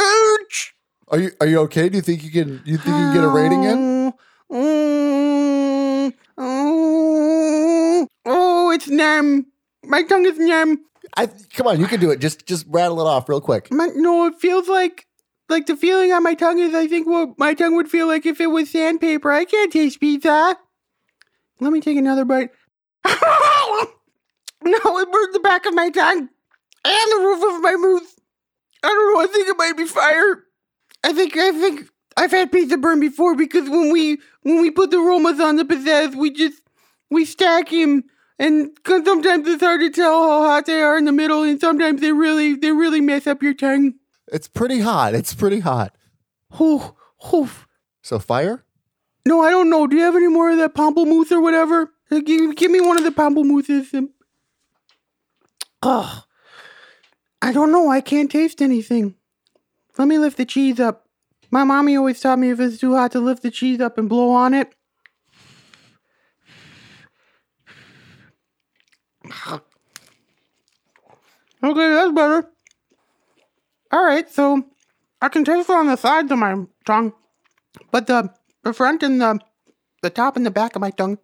Ouch. 0.00 0.74
Are 1.08 1.18
you 1.18 1.30
Are 1.40 1.46
you 1.46 1.58
okay? 1.60 1.88
Do 1.88 1.96
you 1.96 2.02
think 2.02 2.24
you 2.24 2.30
can? 2.30 2.62
You 2.64 2.76
think 2.78 2.88
you 2.88 2.92
can 2.92 3.14
get 3.14 3.24
a 3.24 3.28
rating 3.28 3.64
in? 3.64 4.12
Oh, 8.26 8.70
it's 8.74 8.88
numb. 8.88 9.46
My 9.84 10.02
tongue 10.02 10.26
is 10.26 10.38
numb. 10.38 10.84
I 11.16 11.26
come 11.26 11.66
on, 11.66 11.78
you 11.80 11.86
can 11.86 12.00
do 12.00 12.10
it. 12.10 12.20
Just 12.20 12.46
Just 12.46 12.66
rattle 12.68 13.00
it 13.00 13.06
off 13.06 13.28
real 13.28 13.40
quick. 13.40 13.70
My, 13.70 13.88
no, 13.94 14.26
it 14.26 14.34
feels 14.40 14.68
like 14.68 15.06
like 15.48 15.66
the 15.66 15.76
feeling 15.76 16.12
on 16.12 16.22
my 16.22 16.34
tongue 16.34 16.58
is 16.58 16.74
I 16.74 16.86
think 16.86 17.06
what 17.06 17.38
my 17.38 17.54
tongue 17.54 17.76
would 17.76 17.90
feel 17.90 18.06
like 18.06 18.24
if 18.24 18.40
it 18.40 18.46
was 18.46 18.70
sandpaper. 18.70 19.30
I 19.30 19.44
can't 19.44 19.72
taste 19.72 20.00
pizza. 20.00 20.56
Let 21.60 21.72
me 21.72 21.80
take 21.80 21.98
another 21.98 22.24
bite. 22.24 22.50
no, 23.06 23.12
it 24.64 25.12
burned 25.12 25.34
the 25.34 25.40
back 25.42 25.66
of 25.66 25.74
my 25.74 25.90
tongue 25.90 26.28
and 26.84 27.12
the 27.12 27.16
roof 27.18 27.54
of 27.54 27.62
my 27.62 27.76
mouth. 27.76 28.14
I 28.82 28.88
don't 28.88 29.14
know. 29.14 29.20
I 29.20 29.26
think 29.26 29.48
it 29.48 29.56
might 29.56 29.76
be 29.76 29.86
fire. 29.86 30.44
I 31.04 31.12
think 31.12 31.36
I 31.36 31.50
think 31.52 31.88
I've 32.16 32.30
had 32.30 32.50
pizza 32.50 32.78
burn 32.78 32.98
before 32.98 33.36
because 33.36 33.68
when 33.68 33.92
we 33.92 34.18
when 34.42 34.60
we 34.60 34.70
put 34.70 34.90
the 34.90 34.96
Romas 34.96 35.38
on 35.38 35.56
the 35.56 35.64
pizzazz, 35.64 36.14
we 36.16 36.30
just 36.30 36.62
we 37.10 37.24
stack 37.24 37.68
him, 37.68 38.04
and 38.38 38.70
'cause 38.82 39.04
sometimes 39.04 39.46
it's 39.46 39.62
hard 39.62 39.82
to 39.82 39.90
tell 39.90 40.12
how 40.22 40.40
hot 40.48 40.66
they 40.66 40.80
are 40.80 40.96
in 40.96 41.04
the 41.04 41.12
middle, 41.12 41.42
and 41.42 41.60
sometimes 41.60 42.00
they 42.00 42.12
really 42.12 42.54
they 42.54 42.72
really 42.72 43.00
mess 43.02 43.26
up 43.26 43.42
your 43.42 43.54
tongue. 43.54 43.94
It's 44.32 44.48
pretty 44.48 44.80
hot. 44.80 45.14
It's 45.14 45.34
pretty 45.34 45.60
hot. 45.60 45.94
Oh, 46.58 46.94
oh. 47.32 47.50
So 48.02 48.18
fire? 48.18 48.64
No, 49.26 49.42
I 49.42 49.50
don't 49.50 49.68
know. 49.70 49.86
Do 49.86 49.96
you 49.96 50.02
have 50.02 50.16
any 50.16 50.28
more 50.28 50.50
of 50.50 50.58
that 50.58 50.74
pamplemousse 50.74 51.32
or 51.32 51.40
whatever? 51.40 51.90
Give, 52.10 52.54
give 52.56 52.70
me 52.70 52.80
one 52.80 52.96
of 52.96 53.04
the 53.04 53.10
pamplemousses. 53.10 54.08
Ugh. 55.82 56.22
I 57.42 57.52
don't 57.52 57.72
know. 57.72 57.90
I 57.90 58.00
can't 58.00 58.30
taste 58.30 58.62
anything. 58.62 59.14
Let 59.98 60.08
me 60.08 60.18
lift 60.18 60.36
the 60.36 60.44
cheese 60.44 60.80
up. 60.80 61.06
My 61.50 61.64
mommy 61.64 61.96
always 61.96 62.20
taught 62.20 62.38
me 62.38 62.50
if 62.50 62.58
it's 62.60 62.78
too 62.78 62.94
hot 62.96 63.12
to 63.12 63.20
lift 63.20 63.42
the 63.42 63.50
cheese 63.50 63.80
up 63.80 63.96
and 63.98 64.08
blow 64.08 64.30
on 64.30 64.54
it. 64.54 64.74
Okay, 71.62 71.94
that's 71.94 72.12
better. 72.12 72.46
All 73.90 74.04
right, 74.04 74.28
so 74.28 74.64
I 75.22 75.30
can 75.30 75.46
taste 75.46 75.70
it 75.70 75.74
on 75.74 75.86
the 75.86 75.96
sides 75.96 76.30
of 76.30 76.38
my 76.38 76.66
tongue, 76.84 77.14
but 77.90 78.06
the 78.06 78.28
the 78.64 78.74
front 78.74 79.02
and 79.02 79.18
the 79.18 79.38
the 80.02 80.10
top 80.10 80.36
and 80.36 80.44
the 80.44 80.50
back 80.50 80.76
of 80.76 80.80
my 80.82 80.90
tongue, 80.90 81.16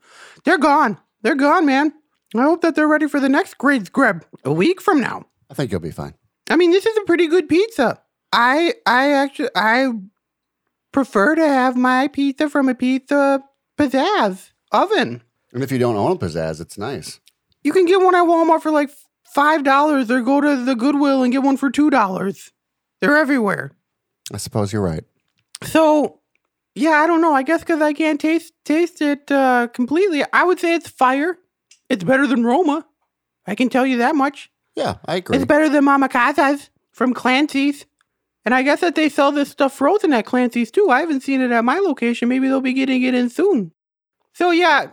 they're 0.45 0.57
gone. 0.57 0.97
They're 1.21 1.35
gone, 1.35 1.67
man. 1.67 1.93
I 2.35 2.43
hope 2.43 2.63
that 2.63 2.75
they're 2.75 2.89
ready 2.89 3.07
for 3.07 3.21
the 3.21 3.29
next 3.29 3.59
grades 3.59 3.91
grab 3.91 4.25
a 4.43 4.53
week 4.53 4.81
from 4.81 5.01
now. 5.01 5.27
I 5.51 5.55
think 5.55 5.71
you'll 5.71 5.81
be 5.81 5.91
fine. 5.91 6.15
I 6.49 6.57
mean, 6.57 6.71
this 6.71 6.87
is 6.87 6.97
a 6.97 7.05
pretty 7.05 7.27
good 7.27 7.47
pizza. 7.47 8.01
I 8.33 8.75
I 8.87 9.13
actually 9.13 9.51
I 9.55 9.93
prefer 10.93 11.35
to 11.35 11.47
have 11.47 11.77
my 11.77 12.09
pizza 12.09 12.49
from 12.49 12.69
a 12.69 12.75
pizza 12.75 13.43
pizzazz 13.79 14.51
oven. 14.73 15.23
And 15.53 15.63
if 15.63 15.73
you 15.73 15.79
don't 15.79 15.97
own 15.97 16.13
a 16.13 16.17
pizzazz, 16.17 16.61
it's 16.61 16.79
nice. 16.79 17.21
You 17.63 17.73
can 17.73 17.87
get 17.87 18.01
one 18.01 18.15
at 18.15 18.25
Walmart 18.25 18.63
for 18.63 18.71
like 18.71 18.91
five 19.25 19.65
dollars, 19.65 20.11
or 20.11 20.21
go 20.23 20.41
to 20.41 20.65
the 20.65 20.75
Goodwill 20.75 21.23
and 21.23 21.33
get 21.33 21.43
one 21.43 21.57
for 21.57 21.71
two 21.71 21.91
dollars. 21.91 22.53
They're 23.01 23.17
everywhere. 23.17 23.73
I 24.33 24.37
suppose 24.37 24.73
you're 24.73 24.83
right. 24.83 25.05
So, 25.65 26.21
yeah, 26.75 26.91
I 26.91 27.07
don't 27.07 27.21
know. 27.21 27.35
I 27.35 27.43
guess 27.43 27.61
because 27.61 27.83
I 27.83 27.93
can't 27.93 28.21
taste 28.21 28.53
taste 28.65 29.03
it 29.03 29.31
uh, 29.31 29.69
completely, 29.69 30.25
I 30.33 30.45
would 30.45 30.61
say 30.61 30.75
it's 30.75 30.89
fire. 30.89 31.37
It's 31.89 32.05
better 32.05 32.27
than 32.27 32.45
Roma. 32.45 32.87
I 33.47 33.55
can 33.55 33.69
tell 33.69 33.85
you 33.85 33.99
that 33.99 34.15
much. 34.15 34.51
Yeah, 34.77 34.97
I 35.07 35.17
agree. 35.17 35.37
It's 35.37 35.47
better 35.47 35.69
than 35.69 35.85
Mama 35.85 36.09
Casa's 36.09 36.71
from 36.93 37.15
Clancy's. 37.15 37.87
And 38.45 38.55
I 38.55 38.63
guess 38.63 38.81
that 38.81 38.95
they 38.95 39.09
sell 39.09 39.33
this 39.33 39.51
stuff 39.51 39.75
frozen 39.75 40.13
at 40.13 40.25
Clancy's 40.25 40.71
too. 40.71 40.89
I 40.91 41.01
haven't 41.01 41.23
seen 41.23 41.41
it 41.41 41.51
at 41.51 41.65
my 41.65 41.79
location. 41.79 42.29
Maybe 42.29 42.49
they'll 42.49 42.61
be 42.61 42.73
getting 42.73 43.03
it 43.03 43.15
in 43.15 43.29
soon. 43.29 43.73
So 44.33 44.51
yeah, 44.51 44.91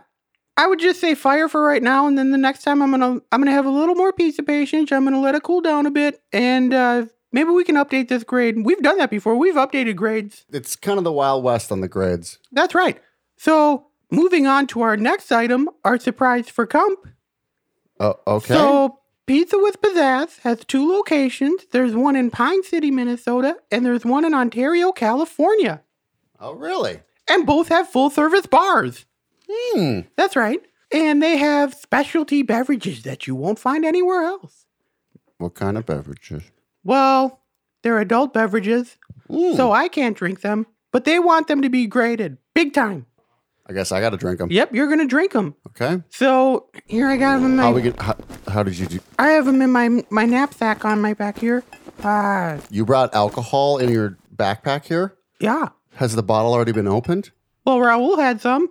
I 0.58 0.66
would 0.66 0.80
just 0.80 1.00
say 1.00 1.14
fire 1.14 1.48
for 1.48 1.62
right 1.62 1.82
now, 1.82 2.08
and 2.08 2.18
then 2.18 2.32
the 2.32 2.38
next 2.38 2.62
time 2.64 2.82
I'm 2.82 2.90
gonna 2.90 3.20
I'm 3.30 3.40
gonna 3.40 3.52
have 3.52 3.64
a 3.64 3.70
little 3.70 3.94
more 3.94 4.12
piece 4.12 4.38
of 4.38 4.46
patience. 4.46 4.90
I'm 4.90 5.04
gonna 5.04 5.20
let 5.20 5.34
it 5.34 5.44
cool 5.44 5.60
down 5.60 5.86
a 5.86 5.90
bit, 5.90 6.20
and 6.32 6.74
uh, 6.74 7.06
maybe 7.32 7.50
we 7.50 7.62
can 7.64 7.76
update 7.76 8.08
this 8.08 8.24
grade. 8.24 8.64
We've 8.64 8.82
done 8.82 8.98
that 8.98 9.08
before. 9.08 9.36
We've 9.36 9.54
updated 9.54 9.96
grades. 9.96 10.44
It's 10.52 10.74
kind 10.74 10.98
of 10.98 11.04
the 11.04 11.12
Wild 11.12 11.44
West 11.44 11.70
on 11.70 11.80
the 11.80 11.88
grades. 11.88 12.38
That's 12.50 12.74
right. 12.74 13.00
So 13.36 13.86
moving 14.10 14.48
on 14.48 14.66
to 14.68 14.82
our 14.82 14.96
next 14.96 15.30
item, 15.30 15.68
our 15.84 15.98
surprise 15.98 16.48
for 16.48 16.66
Cump. 16.66 17.06
Oh, 18.00 18.18
okay. 18.26 18.54
So 18.54 18.98
Pizza 19.28 19.58
with 19.58 19.80
Pizzazz 19.82 20.40
has 20.40 20.64
two 20.64 20.90
locations. 20.90 21.66
There's 21.70 21.94
one 21.94 22.16
in 22.16 22.30
Pine 22.30 22.62
City, 22.62 22.90
Minnesota, 22.90 23.56
and 23.70 23.84
there's 23.84 24.04
one 24.04 24.24
in 24.24 24.32
Ontario, 24.34 24.90
California. 24.90 25.82
oh, 26.40 26.52
really? 26.54 27.00
And 27.28 27.44
both 27.46 27.68
have 27.68 27.88
full 27.90 28.08
service 28.08 28.46
bars. 28.46 29.04
Hmm. 29.50 30.00
That's 30.16 30.34
right. 30.34 30.60
And 30.90 31.22
they 31.22 31.36
have 31.36 31.74
specialty 31.74 32.42
beverages 32.42 33.02
that 33.02 33.26
you 33.26 33.34
won't 33.34 33.58
find 33.58 33.84
anywhere 33.84 34.22
else. 34.22 34.64
What 35.36 35.54
kind 35.54 35.76
of 35.76 35.84
beverages? 35.84 36.44
Well, 36.82 37.42
they're 37.82 38.00
adult 38.00 38.32
beverages, 38.32 38.96
Mm. 39.28 39.56
so 39.56 39.72
I 39.72 39.88
can't 39.88 40.16
drink 40.16 40.40
them, 40.40 40.66
but 40.90 41.04
they 41.04 41.18
want 41.18 41.48
them 41.48 41.60
to 41.60 41.68
be 41.68 41.86
graded 41.86 42.38
big 42.54 42.72
time. 42.72 43.04
I 43.68 43.74
guess 43.74 43.92
I 43.92 44.00
got 44.00 44.10
to 44.10 44.16
drink 44.16 44.38
them. 44.38 44.50
Yep, 44.50 44.74
you're 44.74 44.88
to 44.96 45.06
drink 45.06 45.32
them. 45.32 45.54
Okay. 45.68 46.02
So 46.08 46.68
here 46.86 47.06
I 47.08 47.16
got 47.18 47.34
them 47.36 47.44
in 47.44 47.56
my. 47.56 47.62
How 47.64 47.72
we 47.72 47.82
get? 47.82 48.00
How, 48.00 48.16
how 48.48 48.62
did 48.62 48.78
you 48.78 48.86
do? 48.86 48.98
I 49.18 49.28
have 49.30 49.44
them 49.44 49.60
in 49.60 49.70
my 49.70 50.02
my 50.10 50.24
knapsack 50.24 50.84
on 50.84 51.00
my 51.02 51.12
back 51.14 51.38
here. 51.38 51.62
Ah, 52.02 52.58
You 52.70 52.84
brought 52.84 53.14
alcohol 53.14 53.78
in 53.78 53.90
your 53.90 54.16
backpack 54.34 54.84
here. 54.84 55.16
yeah. 55.40 55.68
Has 55.94 56.14
the 56.14 56.22
bottle 56.22 56.52
already 56.54 56.70
been 56.70 56.86
opened? 56.86 57.32
Well, 57.64 57.78
Raul 57.78 58.18
had 58.18 58.40
some. 58.40 58.68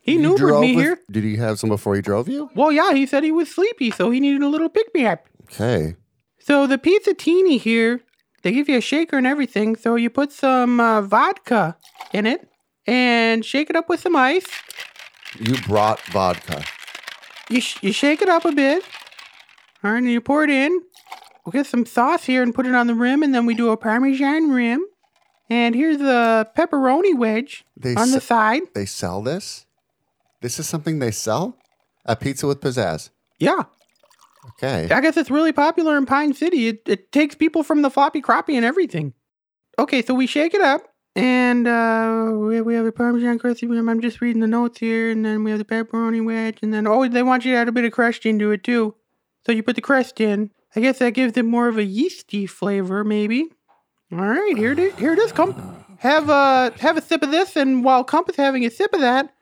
He 0.00 0.12
You 0.12 0.20
neutered 0.20 0.60
me 0.60 0.76
with- 0.76 0.84
here. 0.84 0.98
Did 1.10 1.24
he 1.24 1.36
have 1.36 1.58
some 1.58 1.68
before 1.70 1.96
he 1.96 2.00
drove 2.02 2.28
you? 2.28 2.48
Well, 2.54 2.70
yeah, 2.70 2.92
he 2.92 3.04
said 3.04 3.24
he 3.24 3.32
was 3.32 3.50
sleepy, 3.52 3.90
so 3.90 4.10
he 4.10 4.20
needed 4.20 4.42
a 4.42 4.48
little 4.48 4.68
pick 4.68 4.94
me 4.94 5.04
up. 5.04 5.26
Okay. 5.44 5.96
So 6.38 6.66
the 6.68 6.78
pizzatini 6.78 7.60
here, 7.60 8.00
they 8.42 8.52
give 8.52 8.68
you 8.68 8.78
a 8.78 8.80
shaker 8.80 9.18
and 9.18 9.26
everything. 9.26 9.74
So 9.74 9.96
you 9.96 10.08
put 10.08 10.30
some 10.32 10.78
uh, 10.78 11.02
vodka 11.02 11.76
in 12.12 12.26
it 12.26 12.48
and 12.88 13.44
shake 13.44 13.68
it 13.70 13.76
up 13.76 13.88
with 13.88 14.00
some 14.00 14.16
ice. 14.16 14.46
You 15.38 15.56
brought 15.62 16.00
vodka. 16.06 16.64
You 17.50 17.60
sh- 17.60 17.78
you 17.82 17.92
shake 17.92 18.22
it 18.22 18.28
up 18.28 18.44
a 18.44 18.52
bit. 18.52 18.82
All 19.84 19.92
right, 19.92 19.98
and 19.98 20.08
you 20.10 20.20
pour 20.20 20.42
it 20.42 20.50
in. 20.50 20.80
We'll 21.44 21.52
get 21.52 21.66
some 21.66 21.86
sauce 21.86 22.24
here 22.24 22.42
and 22.42 22.54
put 22.54 22.66
it 22.66 22.74
on 22.74 22.86
the 22.88 22.94
rim, 22.94 23.22
and 23.22 23.34
then 23.34 23.46
we 23.46 23.54
do 23.54 23.70
a 23.70 23.76
Parmesan 23.76 24.50
rim. 24.50 24.84
And 25.50 25.74
here's 25.74 26.00
a 26.00 26.46
pepperoni 26.56 27.16
wedge 27.16 27.64
They 27.76 27.94
on 27.94 28.10
the 28.10 28.16
s- 28.18 28.24
side. 28.24 28.62
They 28.74 28.84
sell 28.86 29.22
this? 29.22 29.66
This 30.42 30.58
is 30.58 30.66
something 30.68 30.98
they 30.98 31.10
sell? 31.10 31.56
A 32.04 32.16
pizza 32.16 32.46
with 32.46 32.60
pizzazz. 32.60 33.10
Yeah, 33.38 33.64
Okay. 34.50 34.88
I 34.90 35.00
guess 35.00 35.16
it's 35.16 35.30
really 35.30 35.52
popular 35.52 35.96
in 35.98 36.06
Pine 36.06 36.32
City. 36.32 36.68
It, 36.68 36.82
it 36.86 37.12
takes 37.12 37.34
people 37.34 37.62
from 37.62 37.82
the 37.82 37.90
floppy 37.90 38.20
crappie 38.22 38.54
and 38.54 38.64
everything. 38.64 39.12
Okay, 39.78 40.00
so 40.02 40.14
we 40.14 40.26
shake 40.26 40.54
it 40.54 40.60
up, 40.62 40.82
and 41.18 41.66
uh, 41.66 42.30
we, 42.32 42.60
we 42.60 42.74
have 42.74 42.84
the 42.84 42.92
Parmesan 42.92 43.40
crusty 43.40 43.66
rim. 43.66 43.88
I'm 43.88 44.00
just 44.00 44.20
reading 44.20 44.40
the 44.40 44.46
notes 44.46 44.78
here, 44.78 45.10
and 45.10 45.24
then 45.24 45.42
we 45.42 45.50
have 45.50 45.58
the 45.58 45.64
pepperoni 45.64 46.24
wedge, 46.24 46.58
and 46.62 46.72
then 46.72 46.86
oh, 46.86 47.08
they 47.08 47.24
want 47.24 47.44
you 47.44 47.52
to 47.52 47.58
add 47.58 47.68
a 47.68 47.72
bit 47.72 47.84
of 47.84 47.90
crust 47.90 48.24
into 48.24 48.52
it 48.52 48.62
too. 48.62 48.94
So 49.44 49.50
you 49.50 49.64
put 49.64 49.74
the 49.74 49.82
crust 49.82 50.20
in. 50.20 50.52
I 50.76 50.80
guess 50.80 51.00
that 51.00 51.14
gives 51.14 51.36
it 51.36 51.44
more 51.44 51.66
of 51.66 51.76
a 51.76 51.82
yeasty 51.82 52.46
flavor, 52.46 53.02
maybe. 53.02 53.48
All 54.12 54.18
right, 54.18 54.56
here 54.56 54.70
it 54.72 54.78
is. 54.78 54.94
Here 54.94 55.12
it 55.12 55.18
is. 55.18 55.32
Cump, 55.32 55.58
have 55.98 56.28
a 56.28 56.72
have 56.78 56.96
a 56.96 57.02
sip 57.02 57.24
of 57.24 57.32
this, 57.32 57.56
and 57.56 57.82
while 57.82 58.04
Cump 58.04 58.28
is 58.28 58.36
having 58.36 58.64
a 58.64 58.70
sip 58.70 58.92
of 58.92 59.00
that, 59.00 59.34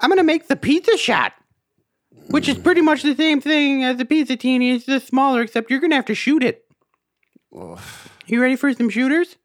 I'm 0.00 0.10
gonna 0.10 0.24
make 0.24 0.48
the 0.48 0.56
pizza 0.56 0.96
shot 0.96 1.32
which 2.28 2.48
is 2.48 2.56
pretty 2.56 2.80
much 2.80 3.02
the 3.02 3.16
same 3.16 3.40
thing 3.40 3.82
as 3.84 3.96
the 3.96 4.04
pizzatini. 4.04 4.74
It's 4.74 4.86
just 4.86 5.08
smaller, 5.08 5.42
except 5.42 5.70
you're 5.70 5.80
gonna 5.80 5.96
have 5.96 6.04
to 6.06 6.14
shoot 6.14 6.42
it. 6.42 6.64
You 8.26 8.40
ready 8.40 8.56
for 8.56 8.72
some 8.72 8.88
shooters? 8.88 9.36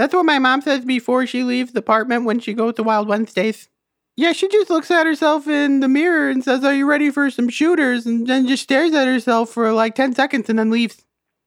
That's 0.00 0.14
what 0.14 0.24
my 0.24 0.38
mom 0.38 0.62
says 0.62 0.82
before 0.86 1.26
she 1.26 1.42
leaves 1.42 1.72
the 1.72 1.80
apartment 1.80 2.24
when 2.24 2.40
she 2.40 2.54
goes 2.54 2.72
to 2.76 2.82
Wild 2.82 3.06
Wednesdays. 3.06 3.68
Yeah, 4.16 4.32
she 4.32 4.48
just 4.48 4.70
looks 4.70 4.90
at 4.90 5.04
herself 5.04 5.46
in 5.46 5.80
the 5.80 5.88
mirror 5.88 6.30
and 6.30 6.42
says, 6.42 6.64
Are 6.64 6.72
you 6.72 6.88
ready 6.88 7.10
for 7.10 7.28
some 7.28 7.50
shooters? 7.50 8.06
And 8.06 8.26
then 8.26 8.48
just 8.48 8.62
stares 8.62 8.94
at 8.94 9.06
herself 9.06 9.50
for 9.50 9.70
like 9.72 9.94
10 9.94 10.14
seconds 10.14 10.48
and 10.48 10.58
then 10.58 10.70
leaves. 10.70 11.04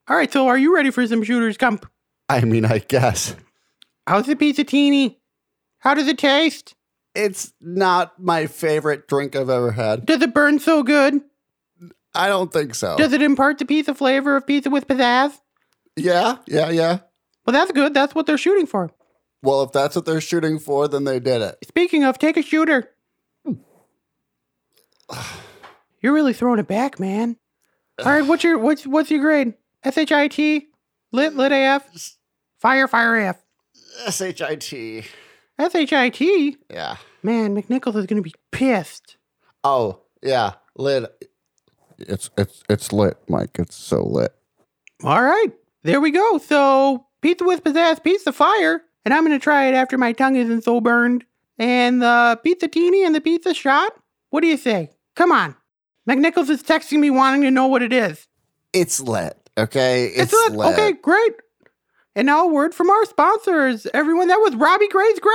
All 0.07 0.15
right, 0.15 0.31
so 0.31 0.47
are 0.49 0.57
you 0.59 0.71
ready 0.71 0.91
for 0.91 1.07
some 1.07 1.23
shooters, 1.23 1.57
Cump? 1.57 1.89
I 2.29 2.41
mean, 2.41 2.63
I 2.63 2.77
guess. 2.77 3.35
How's 4.05 4.27
the 4.27 4.35
pizzatini? 4.35 5.15
How 5.79 5.95
does 5.95 6.07
it 6.07 6.19
taste? 6.19 6.75
It's 7.15 7.53
not 7.59 8.21
my 8.21 8.45
favorite 8.45 9.07
drink 9.07 9.35
I've 9.35 9.49
ever 9.49 9.71
had. 9.71 10.05
Does 10.05 10.21
it 10.21 10.31
burn 10.31 10.59
so 10.59 10.83
good? 10.83 11.21
I 12.13 12.27
don't 12.27 12.53
think 12.53 12.75
so. 12.75 12.97
Does 12.97 13.13
it 13.13 13.23
impart 13.23 13.57
the 13.57 13.65
pizza 13.65 13.95
flavor 13.95 14.35
of 14.35 14.45
pizza 14.45 14.69
with 14.69 14.87
pizzazz? 14.87 15.39
yeah, 15.97 16.37
yeah, 16.45 16.69
yeah. 16.69 16.99
Well, 17.45 17.53
that's 17.53 17.71
good. 17.71 17.93
That's 17.93 18.15
what 18.15 18.25
they're 18.25 18.37
shooting 18.37 18.65
for. 18.65 18.91
Well, 19.41 19.63
if 19.63 19.71
that's 19.73 19.95
what 19.95 20.05
they're 20.05 20.21
shooting 20.21 20.59
for, 20.59 20.87
then 20.87 21.03
they 21.03 21.19
did 21.19 21.41
it. 21.41 21.57
Speaking 21.67 22.03
of, 22.03 22.17
take 22.17 22.37
a 22.37 22.41
shooter. 22.41 22.89
You're 26.01 26.13
really 26.13 26.33
throwing 26.33 26.59
it 26.59 26.67
back, 26.67 26.99
man. 26.99 27.37
All 27.99 28.11
right, 28.11 28.25
what's 28.25 28.43
your 28.43 28.57
what's 28.57 28.87
what's 28.87 29.11
your 29.11 29.21
grade? 29.21 29.53
SHIT, 29.85 30.63
lit 31.11 31.35
lit 31.35 31.51
AF, 31.51 32.15
fire 32.59 32.87
fire 32.87 33.29
AF, 33.29 33.37
S 34.05 34.21
H 34.21 34.41
I 34.41 34.55
T. 34.55 35.03
SHIT. 35.59 36.57
Yeah. 36.69 36.95
Man, 37.21 37.55
McNichols 37.55 37.95
is 37.95 38.05
gonna 38.05 38.21
be 38.21 38.33
pissed. 38.51 39.17
Oh, 39.63 40.01
yeah. 40.21 40.53
lit. 40.75 41.29
It's 41.99 42.29
it's 42.37 42.63
it's 42.69 42.91
lit, 42.91 43.17
Mike. 43.29 43.57
It's 43.59 43.75
so 43.75 44.03
lit. 44.03 44.33
All 45.03 45.21
right, 45.21 45.51
there 45.83 46.01
we 46.01 46.11
go. 46.11 46.37
So 46.39 47.05
pizza 47.23 47.43
with 47.43 47.63
pizzazz, 47.63 48.03
pizza 48.03 48.31
fire, 48.31 48.83
and 49.05 49.13
I'm 49.13 49.23
gonna 49.23 49.39
try 49.39 49.65
it 49.67 49.73
after 49.73 49.97
my 49.97 50.11
tongue 50.11 50.35
isn't 50.35 50.63
so 50.63 50.79
burned. 50.79 51.25
And 51.57 52.01
the 52.01 52.39
pizza 52.43 52.67
teeny 52.67 53.03
and 53.05 53.15
the 53.15 53.21
pizza 53.21 53.53
shot. 53.53 53.93
What 54.29 54.41
do 54.41 54.47
you 54.47 54.57
say? 54.57 54.89
Come 55.15 55.31
on. 55.31 55.55
McNichols 56.09 56.49
is 56.49 56.61
texting 56.63 56.99
me 56.99 57.09
wanting 57.09 57.41
to 57.43 57.51
know 57.51 57.67
what 57.67 57.81
it 57.81 57.93
is. 57.93 58.27
It's 58.73 58.99
lit. 58.99 59.37
Okay. 59.57 60.07
It's, 60.07 60.33
It's, 60.33 60.49
lit. 60.49 60.57
lit. 60.57 60.73
Okay, 60.73 60.91
great. 60.93 61.33
And 62.15 62.25
now 62.25 62.45
a 62.45 62.47
word 62.47 62.73
from 62.75 62.89
our 62.89 63.05
sponsors. 63.05 63.87
Everyone, 63.93 64.27
that 64.27 64.37
was 64.39 64.55
Robbie 64.55 64.87
Gray's 64.87 65.19
Gray. 65.19 65.31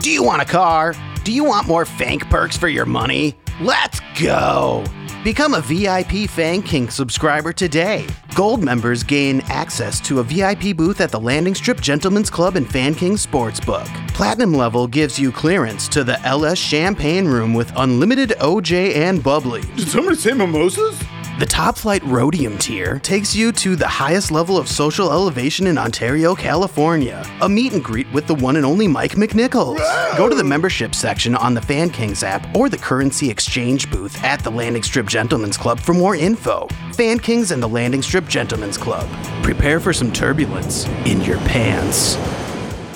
Do 0.00 0.10
you 0.10 0.22
want 0.22 0.42
a 0.42 0.46
car? 0.46 0.94
Do 1.24 1.32
you 1.32 1.44
want 1.44 1.66
more 1.66 1.84
Fank 1.84 2.28
perks 2.30 2.56
for 2.56 2.68
your 2.68 2.86
money? 2.86 3.36
Let's 3.60 4.00
go! 4.18 4.82
Become 5.22 5.52
a 5.52 5.60
VIP 5.60 6.30
Fan 6.30 6.62
King 6.62 6.88
subscriber 6.88 7.52
today. 7.52 8.06
Gold 8.34 8.64
members 8.64 9.02
gain 9.02 9.42
access 9.50 10.00
to 10.00 10.20
a 10.20 10.22
VIP 10.22 10.74
booth 10.74 11.02
at 11.02 11.10
the 11.10 11.20
Landing 11.20 11.54
Strip 11.54 11.78
Gentlemen's 11.78 12.30
Club 12.30 12.56
and 12.56 12.66
Fan 12.66 12.94
King 12.94 13.16
Sportsbook. 13.16 13.84
Platinum 14.14 14.54
level 14.54 14.86
gives 14.86 15.18
you 15.18 15.30
clearance 15.30 15.88
to 15.88 16.04
the 16.04 16.18
LS 16.26 16.56
Champagne 16.56 17.28
Room 17.28 17.52
with 17.52 17.70
unlimited 17.76 18.30
OJ 18.40 18.96
and 18.96 19.22
bubbly. 19.22 19.60
Did 19.76 19.88
somebody 19.88 20.16
say 20.16 20.32
mimosas? 20.32 20.98
The 21.40 21.46
top 21.46 21.78
flight 21.78 22.02
Rhodium 22.04 22.58
tier 22.58 22.98
takes 22.98 23.34
you 23.34 23.50
to 23.52 23.74
the 23.74 23.88
highest 23.88 24.30
level 24.30 24.58
of 24.58 24.68
social 24.68 25.10
elevation 25.10 25.68
in 25.68 25.78
Ontario, 25.78 26.34
California. 26.34 27.24
A 27.40 27.48
meet 27.48 27.72
and 27.72 27.82
greet 27.82 28.12
with 28.12 28.26
the 28.26 28.34
one 28.34 28.56
and 28.56 28.66
only 28.66 28.86
Mike 28.86 29.12
McNichols. 29.12 29.78
Go 30.18 30.28
to 30.28 30.34
the 30.34 30.44
membership 30.44 30.94
section 30.94 31.34
on 31.34 31.54
the 31.54 31.62
Fan 31.62 31.88
Kings 31.88 32.22
app 32.22 32.54
or 32.54 32.68
the 32.68 32.76
currency 32.76 33.30
exchange 33.30 33.90
booth 33.90 34.22
at 34.22 34.44
the 34.44 34.50
Landing 34.50 34.82
Strip 34.82 35.06
Gentlemen's 35.06 35.56
Club 35.56 35.80
for 35.80 35.94
more 35.94 36.14
info. 36.14 36.68
Fan 36.92 37.18
Kings 37.18 37.52
and 37.52 37.62
the 37.62 37.68
Landing 37.68 38.02
Strip 38.02 38.28
Gentlemen's 38.28 38.76
Club. 38.76 39.08
Prepare 39.42 39.80
for 39.80 39.94
some 39.94 40.12
turbulence 40.12 40.86
in 41.06 41.22
your 41.22 41.38
pants. 41.38 42.18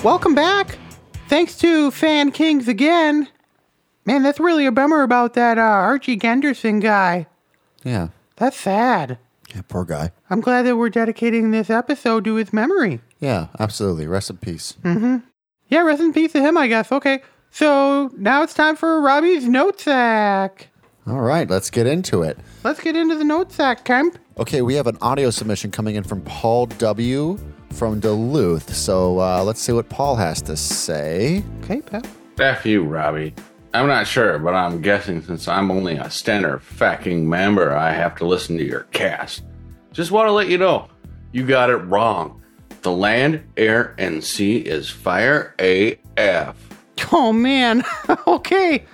Welcome 0.03 0.35
back. 0.35 0.77
Thanks 1.29 1.57
to 1.57 1.89
Fan 1.89 2.31
Kings 2.31 2.67
again. 2.67 3.27
Man, 4.05 4.21
that's 4.21 4.39
really 4.39 4.67
a 4.67 4.71
bummer 4.71 5.01
about 5.01 5.33
that 5.33 5.57
uh, 5.57 5.61
Archie 5.61 6.15
Gunderson 6.15 6.79
guy. 6.79 7.25
Yeah. 7.83 8.09
That's 8.37 8.57
sad. 8.57 9.17
Yeah. 9.53 9.61
Poor 9.67 9.85
guy. 9.85 10.11
I'm 10.29 10.41
glad 10.41 10.63
that 10.63 10.75
we're 10.75 10.89
dedicating 10.89 11.51
this 11.51 11.69
episode 11.69 12.25
to 12.25 12.35
his 12.35 12.51
memory. 12.51 12.99
Yeah. 13.19 13.47
Absolutely. 13.59 14.07
Rest 14.07 14.29
in 14.29 14.37
peace. 14.37 14.75
Mm-hmm. 14.83 15.17
Yeah, 15.69 15.81
rest 15.81 16.01
in 16.01 16.13
peace 16.13 16.31
to 16.33 16.41
him, 16.41 16.57
I 16.57 16.67
guess. 16.67 16.91
Okay, 16.91 17.21
so 17.49 18.11
now 18.17 18.43
it's 18.43 18.53
time 18.53 18.75
for 18.75 19.01
Robbie's 19.01 19.47
note 19.47 19.79
sack. 19.79 20.67
All 21.07 21.21
right. 21.21 21.49
Let's 21.49 21.69
get 21.69 21.87
into 21.87 22.23
it. 22.23 22.37
Let's 22.63 22.79
get 22.79 22.95
into 22.95 23.15
the 23.15 23.23
note 23.23 23.51
sack, 23.51 23.85
Cump. 23.85 24.17
Okay. 24.37 24.61
We 24.61 24.73
have 24.75 24.87
an 24.87 24.97
audio 25.01 25.29
submission 25.29 25.71
coming 25.71 25.95
in 25.95 26.03
from 26.03 26.21
Paul 26.21 26.65
W. 26.65 27.37
from 27.71 27.99
Duluth. 27.99 28.73
So 28.73 29.19
uh, 29.19 29.43
let's 29.43 29.61
see 29.61 29.71
what 29.71 29.89
Paul 29.89 30.15
has 30.15 30.41
to 30.43 30.55
say. 30.57 31.43
Okay, 31.63 31.81
Pep. 31.81 32.05
F 32.39 32.65
you, 32.65 32.83
Robbie. 32.83 33.33
I'm 33.75 33.87
not 33.87 34.07
sure, 34.07 34.39
but 34.39 34.53
I'm 34.53 34.81
guessing 34.81 35.21
since 35.21 35.49
I'm 35.49 35.69
only 35.69 35.97
a 35.97 36.09
standard 36.09 36.61
fucking 36.61 37.27
member, 37.27 37.75
I 37.75 37.91
have 37.91 38.15
to 38.15 38.25
listen 38.25 38.57
to 38.57 38.63
your 38.63 38.83
cast. 38.91 39.43
Just 39.91 40.11
want 40.11 40.27
to 40.27 40.31
let 40.31 40.47
you 40.47 40.57
know, 40.57 40.87
you 41.33 41.45
got 41.45 41.69
it 41.69 41.75
wrong. 41.75 42.41
The 42.83 42.91
land, 42.91 43.43
air, 43.57 43.93
and 43.97 44.23
sea 44.23 44.57
is 44.57 44.89
fire 44.89 45.53
AF. 45.59 46.55
Oh 47.11 47.33
man. 47.33 47.83
okay. 48.27 48.85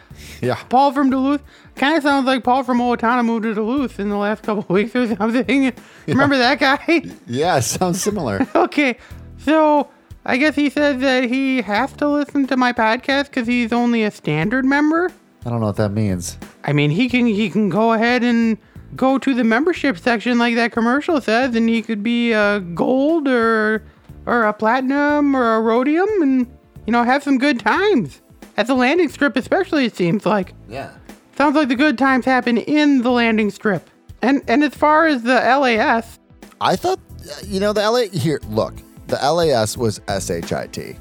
Yeah. 0.41 0.55
Paul 0.69 0.93
from 0.93 1.11
Duluth. 1.11 1.43
Kind 1.75 1.97
of 1.97 2.03
sounds 2.03 2.25
like 2.25 2.43
Paul 2.43 2.63
from 2.63 2.79
Owatonna 2.79 3.23
moved 3.23 3.43
to 3.43 3.53
Duluth 3.53 4.00
in 4.00 4.09
the 4.09 4.17
last 4.17 4.41
couple 4.41 4.63
of 4.63 4.69
weeks 4.71 4.95
or 4.95 5.15
something. 5.15 5.73
Remember 6.07 6.38
that 6.38 6.59
guy? 6.59 7.03
Yeah. 7.27 7.59
Sounds 7.59 8.01
similar. 8.01 8.47
okay, 8.55 8.97
so 9.38 9.89
I 10.25 10.38
guess 10.38 10.56
he 10.56 10.70
says 10.70 11.01
that 11.01 11.24
he 11.25 11.62
has 11.63 11.94
to 11.94 12.08
listen 12.08 12.46
to 12.48 12.58
my 12.58 12.74
podcast 12.74 13.25
because 13.25 13.48
he's 13.48 13.74
only 13.74 14.04
a 14.04 14.12
standard 14.12 14.66
member. 14.66 15.12
I 15.46 15.50
don't 15.50 15.60
know 15.60 15.68
what 15.68 15.78
that 15.78 15.90
means. 15.92 16.38
I 16.63 16.74
mean, 16.74 16.92
he 16.92 17.10
can 17.10 17.25
he 17.25 17.50
can 17.50 17.70
go 17.70 17.94
ahead 17.94 18.24
and 18.24 18.58
go 18.96 19.18
to 19.18 19.34
the 19.34 19.44
membership 19.44 19.98
section 19.98 20.38
like 20.38 20.56
that 20.56 20.72
commercial 20.72 21.20
says, 21.22 21.55
and 21.55 21.68
he 21.68 21.81
could 21.81 22.03
be 22.03 22.34
a 22.34 22.60
gold 22.60 23.27
or 23.27 23.81
or 24.27 24.44
a 24.44 24.53
platinum 24.53 25.36
or 25.36 25.55
a 25.55 25.62
rhodium, 25.62 26.07
and 26.22 26.46
you 26.86 26.92
know 26.92 27.03
have 27.03 27.24
some 27.24 27.40
good 27.40 27.60
times 27.60 28.22
at 28.57 28.68
the 28.68 28.75
landing 28.75 29.10
strip, 29.10 29.36
especially. 29.36 29.86
It 29.86 29.96
seems 29.96 30.25
like 30.27 30.53
Yeah. 30.70 30.92
sounds 31.36 31.55
like 31.55 31.70
the 31.70 31.75
good 31.75 31.98
times 31.98 32.25
happen 32.25 32.57
in 32.57 33.01
the 33.01 33.10
landing 33.10 33.50
strip. 33.50 33.90
And 34.22 34.44
and 34.48 34.64
as 34.64 34.75
far 34.75 35.07
as 35.07 35.24
the 35.24 35.34
LAS, 35.34 36.20
I 36.60 36.75
thought, 36.75 37.00
uh, 37.25 37.34
you 37.48 37.60
know, 37.60 37.74
the 37.74 37.81
LA 37.81 38.01
here. 38.16 38.40
Look, 38.51 38.75
the 39.11 39.17
LAS 39.31 39.77
was 39.77 40.01
SHIT. 40.07 40.95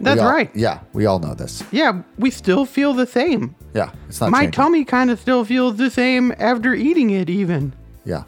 that's 0.00 0.20
all- 0.20 0.28
right. 0.30 0.50
Yeah, 0.54 0.80
we 0.92 1.06
all 1.06 1.18
know 1.18 1.34
this. 1.34 1.62
Yeah, 1.72 2.02
we 2.18 2.30
still 2.30 2.66
feel 2.66 2.92
the 2.92 3.06
same. 3.06 3.54
Yeah, 3.74 3.90
it's 4.08 4.20
not 4.20 4.30
My 4.30 4.40
changing. 4.40 4.52
tummy 4.52 4.84
kind 4.84 5.10
of 5.10 5.18
still 5.18 5.44
feels 5.44 5.76
the 5.76 5.90
same 5.90 6.32
after 6.38 6.74
eating 6.74 7.10
it, 7.10 7.30
even. 7.30 7.72
Yeah. 8.04 8.24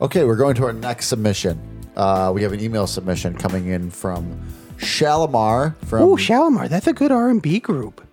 Okay, 0.00 0.24
we're 0.24 0.36
going 0.36 0.54
to 0.56 0.64
our 0.66 0.72
next 0.72 1.06
submission. 1.06 1.58
Uh, 1.96 2.30
we 2.34 2.42
have 2.42 2.52
an 2.52 2.60
email 2.60 2.86
submission 2.86 3.34
coming 3.34 3.66
in 3.68 3.90
from 3.90 4.38
Shalimar 4.78 5.74
from. 5.86 6.02
Oh, 6.02 6.16
Shalimar, 6.16 6.68
that's 6.68 6.86
a 6.86 6.92
good 6.92 7.10
R&B 7.10 7.60
group. 7.60 8.06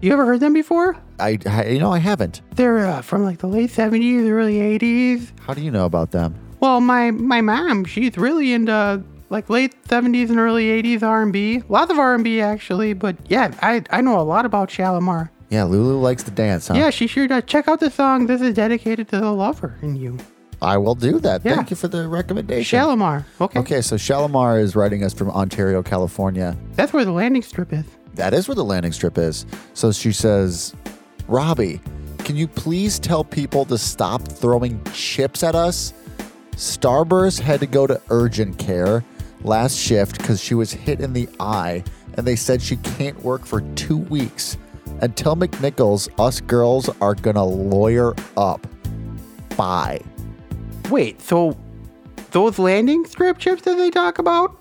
You 0.00 0.12
ever 0.12 0.24
heard 0.24 0.40
them 0.40 0.52
before? 0.52 0.96
I, 1.20 1.38
I, 1.46 1.66
you 1.66 1.78
know, 1.78 1.92
I 1.92 1.98
haven't. 1.98 2.40
They're 2.56 2.78
uh, 2.86 3.02
from 3.02 3.22
like 3.24 3.38
the 3.38 3.46
late 3.46 3.70
70s, 3.70 4.28
early 4.28 4.56
80s. 4.78 5.30
How 5.40 5.54
do 5.54 5.62
you 5.62 5.70
know 5.70 5.84
about 5.84 6.10
them? 6.10 6.34
Well, 6.60 6.80
my 6.80 7.10
my 7.10 7.40
mom, 7.40 7.84
she's 7.84 8.16
really 8.16 8.52
into 8.52 9.02
like 9.32 9.48
late 9.48 9.82
70s 9.84 10.28
and 10.28 10.38
early 10.38 10.66
80s 10.82 11.02
R&B. 11.02 11.62
Lots 11.68 11.90
of 11.90 11.98
R&B 11.98 12.40
actually, 12.40 12.92
but 12.92 13.16
yeah, 13.28 13.52
I 13.62 13.82
I 13.90 14.00
know 14.02 14.20
a 14.20 14.22
lot 14.22 14.44
about 14.44 14.68
Shalimar. 14.68 15.30
Yeah, 15.48 15.64
Lulu 15.64 15.98
likes 15.98 16.22
to 16.24 16.30
dance, 16.30 16.68
huh? 16.68 16.74
Yeah, 16.74 16.90
she 16.90 17.06
sure 17.06 17.26
does. 17.26 17.44
Check 17.46 17.66
out 17.66 17.80
the 17.80 17.90
song. 17.90 18.26
This 18.26 18.40
is 18.40 18.54
dedicated 18.54 19.08
to 19.08 19.20
the 19.20 19.32
lover 19.32 19.76
in 19.82 19.96
you. 19.96 20.18
I 20.60 20.76
will 20.76 20.94
do 20.94 21.18
that. 21.20 21.44
Yeah. 21.44 21.56
Thank 21.56 21.70
you 21.70 21.76
for 21.76 21.88
the 21.88 22.06
recommendation. 22.06 22.78
Shalimar. 22.78 23.24
Okay. 23.40 23.58
Okay, 23.58 23.80
so 23.80 23.96
Shalimar 23.96 24.60
is 24.60 24.76
writing 24.76 25.02
us 25.02 25.12
from 25.12 25.30
Ontario, 25.30 25.82
California. 25.82 26.56
That's 26.74 26.92
where 26.92 27.04
the 27.04 27.10
landing 27.10 27.42
strip 27.42 27.72
is. 27.72 27.84
That 28.14 28.32
is 28.32 28.46
where 28.46 28.54
the 28.54 28.64
landing 28.64 28.92
strip 28.92 29.18
is. 29.18 29.44
So 29.74 29.90
she 29.90 30.12
says, 30.12 30.74
Robbie, 31.26 31.80
can 32.18 32.36
you 32.36 32.46
please 32.46 32.98
tell 32.98 33.24
people 33.24 33.64
to 33.64 33.76
stop 33.76 34.22
throwing 34.22 34.82
chips 34.92 35.42
at 35.42 35.54
us? 35.54 35.92
Starburst 36.52 37.40
had 37.40 37.60
to 37.60 37.66
go 37.66 37.86
to 37.86 38.00
urgent 38.10 38.58
care 38.58 39.02
last 39.44 39.76
shift 39.76 40.18
because 40.18 40.42
she 40.42 40.54
was 40.54 40.72
hit 40.72 41.00
in 41.00 41.12
the 41.12 41.28
eye, 41.40 41.84
and 42.14 42.26
they 42.26 42.36
said 42.36 42.60
she 42.62 42.76
can't 42.76 43.20
work 43.22 43.44
for 43.44 43.60
two 43.74 43.98
weeks. 43.98 44.56
And 45.00 45.16
tell 45.16 45.34
McNichols 45.36 46.08
us 46.20 46.40
girls 46.40 46.88
are 47.00 47.14
gonna 47.14 47.44
lawyer 47.44 48.14
up. 48.36 48.66
Bye. 49.56 50.00
Wait, 50.90 51.20
so 51.20 51.56
those 52.30 52.58
landing 52.58 53.04
strip 53.06 53.38
chips 53.38 53.62
that 53.62 53.76
they 53.76 53.90
talk 53.90 54.18
about, 54.18 54.58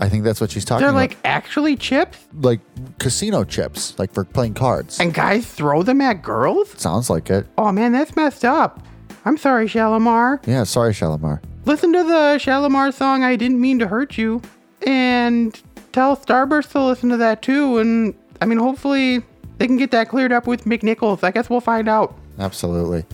I 0.00 0.08
think 0.08 0.24
that's 0.24 0.40
what 0.40 0.50
she's 0.50 0.64
talking 0.64 0.84
about. 0.84 0.92
they're 0.92 1.04
about. 1.04 1.16
like 1.16 1.18
actually 1.24 1.76
chips? 1.76 2.18
like 2.34 2.60
casino 2.98 3.44
chips, 3.44 3.96
like 3.98 4.12
for 4.12 4.24
playing 4.24 4.54
cards. 4.54 4.98
And 4.98 5.14
guys 5.14 5.46
throw 5.46 5.82
them 5.84 6.00
at 6.00 6.22
girls? 6.22 6.70
Sounds 6.80 7.08
like 7.08 7.30
it. 7.30 7.46
Oh 7.56 7.70
man, 7.70 7.92
that's 7.92 8.16
messed 8.16 8.44
up. 8.44 8.84
I'm 9.24 9.36
sorry, 9.38 9.66
Shalimar. 9.68 10.40
Yeah, 10.46 10.64
sorry, 10.64 10.92
Shalimar. 10.92 11.40
Listen 11.66 11.94
to 11.94 12.02
the 12.02 12.38
Shalimar 12.38 12.92
song 12.92 13.24
I 13.24 13.36
Didn't 13.36 13.58
Mean 13.58 13.78
to 13.78 13.88
Hurt 13.88 14.18
You. 14.18 14.42
And 14.86 15.58
tell 15.92 16.14
Starburst 16.14 16.72
to 16.72 16.82
listen 16.82 17.08
to 17.08 17.16
that 17.16 17.40
too. 17.40 17.78
And 17.78 18.14
I 18.42 18.44
mean, 18.44 18.58
hopefully 18.58 19.22
they 19.56 19.66
can 19.66 19.78
get 19.78 19.90
that 19.92 20.10
cleared 20.10 20.32
up 20.32 20.46
with 20.46 20.64
McNichols. 20.64 21.24
I 21.24 21.30
guess 21.30 21.48
we'll 21.48 21.62
find 21.62 21.88
out. 21.88 22.18
Absolutely. 22.38 23.06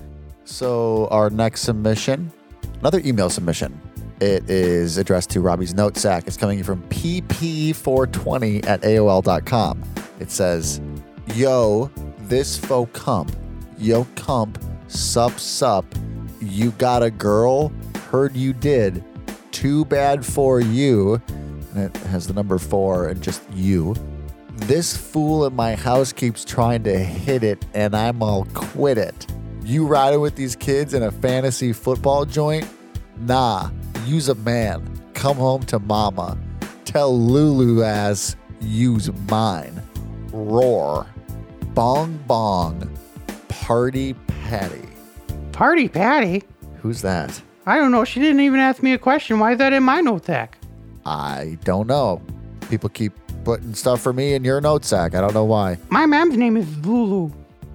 So 0.44 1.06
our 1.12 1.30
next 1.30 1.60
submission, 1.60 2.32
another 2.80 3.00
email 3.04 3.30
submission. 3.30 3.80
It 4.20 4.50
is 4.50 4.98
addressed 4.98 5.30
to 5.30 5.40
Robbie's 5.40 5.72
note 5.72 5.96
sack. 5.96 6.26
It's 6.26 6.36
coming 6.36 6.62
from 6.64 6.82
pp420 6.88 8.66
at 8.66 8.82
AOL.com. 8.82 9.82
It 10.18 10.30
says, 10.30 10.80
Yo, 11.34 11.90
this 12.22 12.58
faux 12.58 12.90
cump. 12.98 13.30
Yo 13.78 14.04
cump, 14.16 14.62
sup 14.88 15.38
sup. 15.38 15.86
You 16.40 16.72
got 16.72 17.02
a 17.02 17.10
girl? 17.10 17.72
Heard 18.11 18.35
you 18.35 18.53
did. 18.53 19.05
Too 19.53 19.85
bad 19.85 20.27
for 20.27 20.59
you. 20.61 21.23
And 21.75 21.85
it 21.85 21.96
has 22.09 22.27
the 22.27 22.33
number 22.33 22.59
four 22.59 23.07
and 23.07 23.23
just 23.23 23.49
you. 23.53 23.94
This 24.57 24.96
fool 24.96 25.46
in 25.46 25.55
my 25.55 25.77
house 25.77 26.12
keeps 26.12 26.44
trying 26.44 26.83
to 26.83 26.99
hit 26.99 27.44
it, 27.44 27.64
and 27.73 27.94
I'm 27.94 28.20
all 28.20 28.46
quit 28.46 28.99
it. 28.99 29.29
You 29.62 29.87
riding 29.87 30.20
with 30.20 30.35
these 30.35 30.57
kids 30.57 30.92
in 30.92 31.05
a 31.05 31.12
fantasy 31.12 31.73
football 31.73 32.25
joint? 32.25 32.68
Nah, 33.20 33.70
use 34.07 34.29
a 34.29 34.35
man. 34.35 35.01
Come 35.14 35.37
home 35.37 35.62
to 35.66 35.79
mama. 35.79 36.37
Tell 36.85 37.16
Lulu 37.16 37.85
ass, 37.85 38.35
use 38.61 39.09
mine. 39.31 39.81
Roar. 40.33 41.07
Bong 41.75 42.18
bong. 42.27 42.90
Party 43.49 44.14
Patty. 44.14 44.88
Party 45.53 45.88
Patty? 45.88 46.42
Who's 46.83 47.03
that? 47.03 47.40
I 47.70 47.76
don't 47.76 47.92
know. 47.92 48.04
She 48.04 48.20
didn't 48.20 48.40
even 48.40 48.59
ask 48.61 48.83
me 48.83 48.92
a 48.92 48.98
question. 48.98 49.38
Why 49.38 49.52
is 49.52 49.59
that 49.59 49.72
in 49.72 49.83
my 49.83 50.00
note 50.00 50.26
sack? 50.26 50.59
I 51.06 51.56
don't 51.64 51.87
know. 51.87 52.20
People 52.68 52.88
keep 52.88 53.12
putting 53.44 53.74
stuff 53.74 54.00
for 54.00 54.12
me 54.12 54.35
in 54.35 54.44
your 54.44 54.61
note 54.61 54.85
sack. 54.85 55.14
I 55.14 55.20
don't 55.20 55.35
know 55.35 55.44
why. 55.44 55.78
My 55.88 56.04
mom's 56.06 56.37
name 56.37 56.56
is 56.56 56.66
Lulu. 56.85 57.30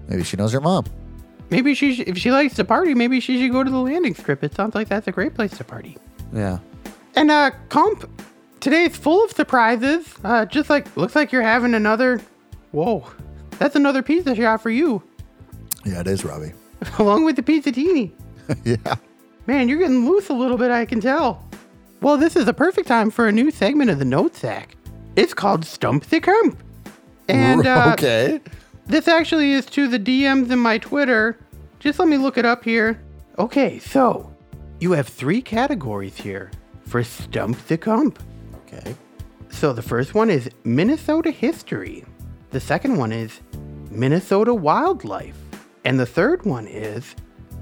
Maybe 0.08 0.24
she 0.24 0.38
knows 0.38 0.52
your 0.54 0.62
mom. 0.62 0.86
maybe 1.50 1.74
she 1.74 1.96
sh- 1.96 2.04
if 2.08 2.18
she 2.18 2.32
likes 2.32 2.56
to 2.56 2.64
party, 2.66 2.94
maybe 2.94 3.20
she 3.20 3.40
should 3.40 3.52
go 3.52 3.64
to 3.64 3.72
the 3.72 3.78
landing 3.80 4.14
strip. 4.16 4.44
It 4.44 4.54
sounds 4.54 4.76
like 4.76 4.88
that's 4.90 5.08
a 5.08 5.12
great 5.12 5.34
place 5.34 5.58
to 5.58 5.64
party. 5.64 5.98
Yeah. 6.34 6.60
And 7.16 7.32
uh, 7.32 7.52
Cump, 7.70 8.10
today's 8.60 8.96
full 8.98 9.24
of 9.24 9.32
surprises. 9.32 10.14
Uh, 10.24 10.46
just 10.46 10.70
like 10.70 10.96
looks 10.98 11.16
like 11.16 11.32
you're 11.32 11.42
having 11.42 11.74
another. 11.74 12.22
Whoa, 12.72 13.08
that's 13.58 13.76
another 13.76 14.04
pizza 14.04 14.36
shot 14.36 14.62
for 14.62 14.70
you, 14.70 15.02
Yeah, 15.86 16.02
it 16.02 16.08
is, 16.08 16.26
Robbie. 16.26 16.52
along 17.00 17.24
with 17.26 17.38
the 17.38 17.44
pizza 17.44 17.72
pizzatini. 17.72 18.12
yeah. 18.66 18.96
Man, 19.48 19.70
you're 19.70 19.78
getting 19.78 20.10
loose 20.10 20.30
a 20.30 20.34
little 20.34 20.58
bit. 20.58 20.72
I 20.72 20.86
can 20.86 21.00
tell. 21.00 21.48
Well, 22.02 22.18
this 22.18 22.36
is 22.36 22.48
a 22.48 22.54
perfect 22.54 22.88
time 22.88 23.12
for 23.12 23.28
a 23.28 23.32
new 23.32 23.52
segment 23.52 23.90
of 23.90 24.00
the 24.00 24.06
Note 24.06 24.36
Sack. 24.36 24.76
It's 25.16 25.34
called 25.34 25.66
Stump 25.66 26.06
the 26.06 26.20
Cump. 26.20 26.62
And 27.28 27.66
uh, 27.68 27.92
okay. 27.94 28.42
This 28.88 29.08
actually 29.08 29.54
is 29.54 29.66
to 29.68 29.88
the 29.88 30.00
DMs 30.00 30.52
in 30.52 30.60
my 30.60 30.78
Twitter. 30.78 31.40
Just 31.80 32.00
let 32.00 32.08
me 32.08 32.18
look 32.18 32.38
it 32.38 32.46
up 32.46 32.64
here. 32.64 33.02
Okay, 33.38 33.80
so 33.80 34.34
you 34.80 34.92
have 34.94 35.08
three 35.08 35.42
categories 35.42 36.18
here 36.18 36.52
for 36.86 37.04
Stump 37.04 37.58
the 37.68 37.78
Cump. 37.78 38.20
Okay. 38.68 38.96
So 39.50 39.74
the 39.74 39.82
first 39.82 40.14
one 40.14 40.30
is 40.30 40.50
Minnesota 40.64 41.32
history. 41.32 42.04
The 42.50 42.60
second 42.60 42.98
one 42.98 43.12
is 43.12 43.40
Minnesota 43.90 44.54
wildlife. 44.54 45.38
And 45.86 46.00
the 46.00 46.06
third 46.06 46.46
one 46.46 46.68
is 46.68 47.16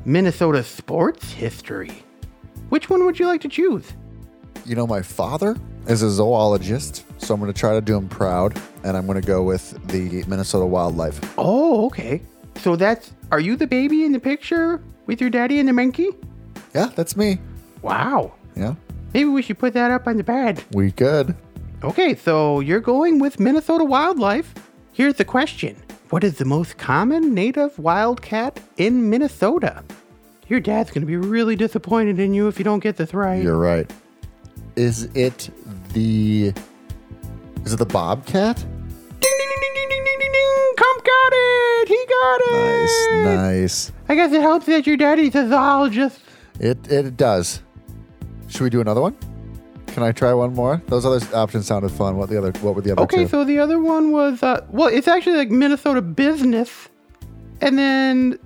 Minnesota 0.06 0.64
sports 0.64 1.32
history. 1.32 1.92
Which 2.70 2.90
one 2.90 3.06
would 3.06 3.20
you 3.20 3.28
like 3.28 3.42
to 3.42 3.48
choose? 3.50 3.94
You 4.66 4.76
know, 4.76 4.88
my 4.88 5.02
father 5.02 5.58
is 5.88 6.02
a 6.02 6.10
zoologist, 6.10 7.04
so 7.22 7.34
I'm 7.34 7.40
going 7.40 7.52
to 7.52 7.60
try 7.60 7.74
to 7.74 7.82
do 7.82 7.96
him 7.98 8.08
proud, 8.10 8.60
and 8.84 8.96
I'm 8.98 9.06
going 9.06 9.20
to 9.20 9.26
go 9.28 9.44
with 9.44 9.72
the 9.88 10.24
Minnesota 10.28 10.66
wildlife. 10.66 11.20
Oh, 11.38 11.86
okay. 11.88 12.22
So 12.58 12.76
that's 12.76 13.12
are 13.32 13.40
you 13.40 13.56
the 13.56 13.68
baby 13.68 14.04
in 14.04 14.12
the 14.12 14.20
picture 14.20 14.82
with 15.06 15.20
your 15.20 15.30
daddy 15.30 15.60
and 15.60 15.68
the 15.68 15.74
monkey? 15.74 16.10
Yeah, 16.74 16.88
that's 16.96 17.16
me. 17.18 17.40
Wow. 17.82 18.34
Yeah, 18.56 18.76
Maybe 19.14 19.30
we 19.30 19.42
should 19.42 19.58
put 19.60 19.74
that 19.74 19.90
up 19.92 20.08
on 20.08 20.18
the 20.18 20.24
bed. 20.24 20.64
we 20.74 20.92
could. 20.92 21.36
Okay, 21.84 22.16
so 22.16 22.60
you're 22.60 22.80
going 22.80 23.20
with 23.20 23.40
Minnesota 23.40 23.84
wildlife. 23.84 24.54
Here's 24.94 25.16
the 25.16 25.26
question 25.26 25.76
What 26.14 26.24
is 26.24 26.38
the 26.38 26.46
most 26.46 26.78
common 26.78 27.34
native 27.34 27.80
wildcat 27.80 28.60
in 28.78 29.10
Minnesota? 29.10 29.84
Your 30.48 30.60
dad's 30.60 30.92
gonna 30.92 31.08
be 31.08 31.18
really 31.18 31.56
disappointed 31.56 32.20
in 32.20 32.36
you 32.36 32.48
if 32.48 32.60
you 32.60 32.64
don't 32.64 32.82
get 32.82 32.98
this 32.98 33.16
right. 33.16 33.42
You're 33.42 33.58
right. 33.58 33.92
Is 34.76 35.06
it 35.16 35.50
the? 35.94 36.54
Is 37.66 37.74
it 37.74 37.78
the 37.78 37.88
bobcat? 37.88 38.58
Ding, 38.58 38.68
ding, 39.22 39.22
ding, 39.22 39.60
ding, 39.60 39.74
ding, 39.74 39.90
ding, 39.90 40.04
ding, 40.04 40.20
ding, 40.20 40.32
ding. 40.32 40.74
Cump 40.78 41.04
got 41.04 41.32
it! 41.34 41.88
He 41.88 42.06
got 42.08 42.42
it. 42.44 43.24
Nice, 43.24 43.26
nice. 43.26 43.92
I 44.08 44.14
guess 44.14 44.32
it 44.34 44.42
helps 44.42 44.68
that 44.68 44.86
your 44.86 44.98
daddy's 44.98 45.34
a 45.34 45.48
zoologist. 45.48 46.20
It 46.60 46.92
it 46.92 47.18
does. 47.18 47.64
Should 48.50 48.62
we 48.62 48.70
do 48.70 48.82
another 48.82 49.02
one? 49.02 49.18
Can 49.94 50.02
I 50.02 50.12
try 50.12 50.34
one 50.34 50.56
more? 50.56 50.82
Those 50.88 51.06
other 51.06 51.24
options 51.38 51.68
sounded 51.68 51.92
fun. 51.92 52.18
What 52.18 52.28
the 52.30 52.38
other? 52.40 52.52
What 52.62 52.74
were 52.76 52.82
the 52.82 52.92
other 52.94 53.04
Okay, 53.04 53.24
two? 53.24 53.28
so 53.28 53.44
the 53.44 53.60
other 53.60 53.80
one 53.80 54.12
was, 54.12 54.42
uh, 54.42 54.66
well, 54.72 54.88
it's 54.88 55.08
actually 55.08 55.38
like 55.38 55.52
Minnesota 55.52 56.02
business. 56.02 56.90
And 57.62 57.78
then 57.78 58.40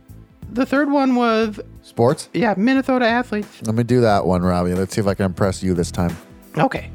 the 0.51 0.65
third 0.65 0.91
one 0.91 1.15
was, 1.15 1.57
Sports. 1.83 2.27
yeah, 2.33 2.53
Minnesota 2.57 3.05
athletes. 3.07 3.61
Let 3.65 3.75
me 3.75 3.83
do 3.83 4.01
that 4.01 4.25
one, 4.25 4.41
Robbie. 4.41 4.73
Let's 4.73 4.93
see 4.93 4.99
if 4.99 5.07
I 5.07 5.13
can 5.13 5.25
impress 5.25 5.63
you 5.63 5.73
this 5.73 5.89
time. 5.89 6.15
Okay. 6.57 6.91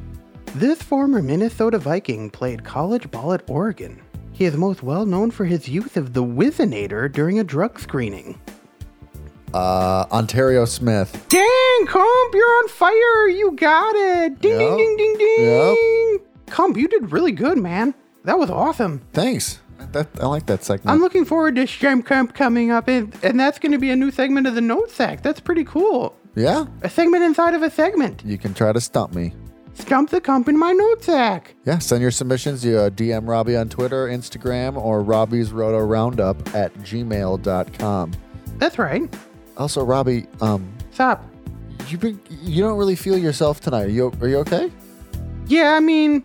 This 0.55 0.83
former 0.83 1.23
Minnesota 1.23 1.79
Viking 1.79 2.29
played 2.29 2.63
college 2.63 3.11
ball 3.11 3.33
at 3.33 3.43
Oregon. 3.49 4.03
He 4.33 4.45
is 4.45 4.55
most 4.55 4.83
well 4.83 5.07
known 5.07 5.31
for 5.31 5.47
his 5.47 5.67
use 5.67 5.97
of 5.97 6.13
the 6.13 6.23
Whizzinator 6.23 7.11
during 7.11 7.39
a 7.41 7.45
drug 7.45 7.81
screening. 7.81 8.39
Uh, 9.55 10.07
Onterrio 10.11 10.65
Smith. 10.65 11.27
Dang, 11.29 11.87
Cump, 11.87 12.35
you're 12.35 12.47
on 12.47 12.69
fire! 12.69 13.29
You 13.29 13.53
got 13.53 13.95
it! 13.95 14.41
Ding, 14.41 14.59
Yep. 14.61 14.77
ding, 14.79 14.97
ding, 14.97 15.17
ding, 15.19 15.37
ding! 15.37 16.19
Cump, 16.47 16.77
you 16.77 16.89
did 16.89 17.13
really 17.13 17.33
good, 17.33 17.59
man. 17.59 17.95
That 18.25 18.39
was 18.39 18.51
awesome. 18.51 19.01
Thanks. 19.13 19.61
That, 19.93 20.09
I 20.21 20.27
like 20.27 20.47
that 20.47 20.63
segment. 20.63 20.89
I'm 20.91 21.01
looking 21.01 21.25
forward 21.25 21.57
to 21.57 21.67
Shrimp 21.67 22.07
Cump 22.07 22.35
coming 22.35 22.71
up, 22.71 22.87
and, 22.89 23.13
and 23.25 23.39
that's 23.41 23.59
going 23.59 23.73
to 23.73 23.79
be 23.79 23.91
a 23.91 23.97
new 23.97 24.11
segment 24.13 24.47
of 24.47 24.55
the 24.55 24.61
Note 24.61 24.91
Sack. 24.91 25.23
That's 25.23 25.41
pretty 25.41 25.65
cool. 25.65 26.15
yeah, 26.37 26.67
A 26.83 26.89
segment 26.89 27.25
inside 27.25 27.55
of 27.55 27.63
a 27.63 27.71
segment. 27.71 28.23
you 28.25 28.39
can 28.39 28.55
try 28.55 28.73
to 28.73 28.81
stump 28.81 29.13
me. 29.15 29.35
Stump 29.75 30.11
the 30.11 30.21
Cump 30.21 30.49
in 30.49 30.57
my 30.59 30.71
Note 30.73 31.03
Sack. 31.03 31.55
Yeah, 31.65 31.79
send 31.79 32.01
your 32.01 32.11
submissions. 32.13 32.65
You 32.65 32.79
uh, 32.79 32.91
DM 32.91 33.27
Robbie 33.29 33.57
on 33.57 33.69
Twitter, 33.71 34.07
Instagram, 34.07 34.77
or 34.77 35.03
Robbie's 35.03 35.51
Roto 35.51 35.79
Roundup 35.85 36.55
at 36.55 36.73
gmail.com. 36.75 38.13
That's 38.59 38.79
right. 38.79 39.13
Also, 39.63 39.85
Robbie, 39.85 40.27
um, 40.41 40.75
Stop. 40.91 41.25
you 41.87 41.97
been, 41.97 42.21
you 42.29 42.61
don't 42.65 42.77
really 42.77 42.97
feel 42.97 43.17
yourself 43.17 43.61
tonight. 43.61 43.85
Are 43.85 43.89
you 43.89 44.13
are 44.21 44.27
you 44.27 44.39
okay? 44.39 44.73
Yeah, 45.47 45.75
I 45.77 45.81
mean, 45.81 46.25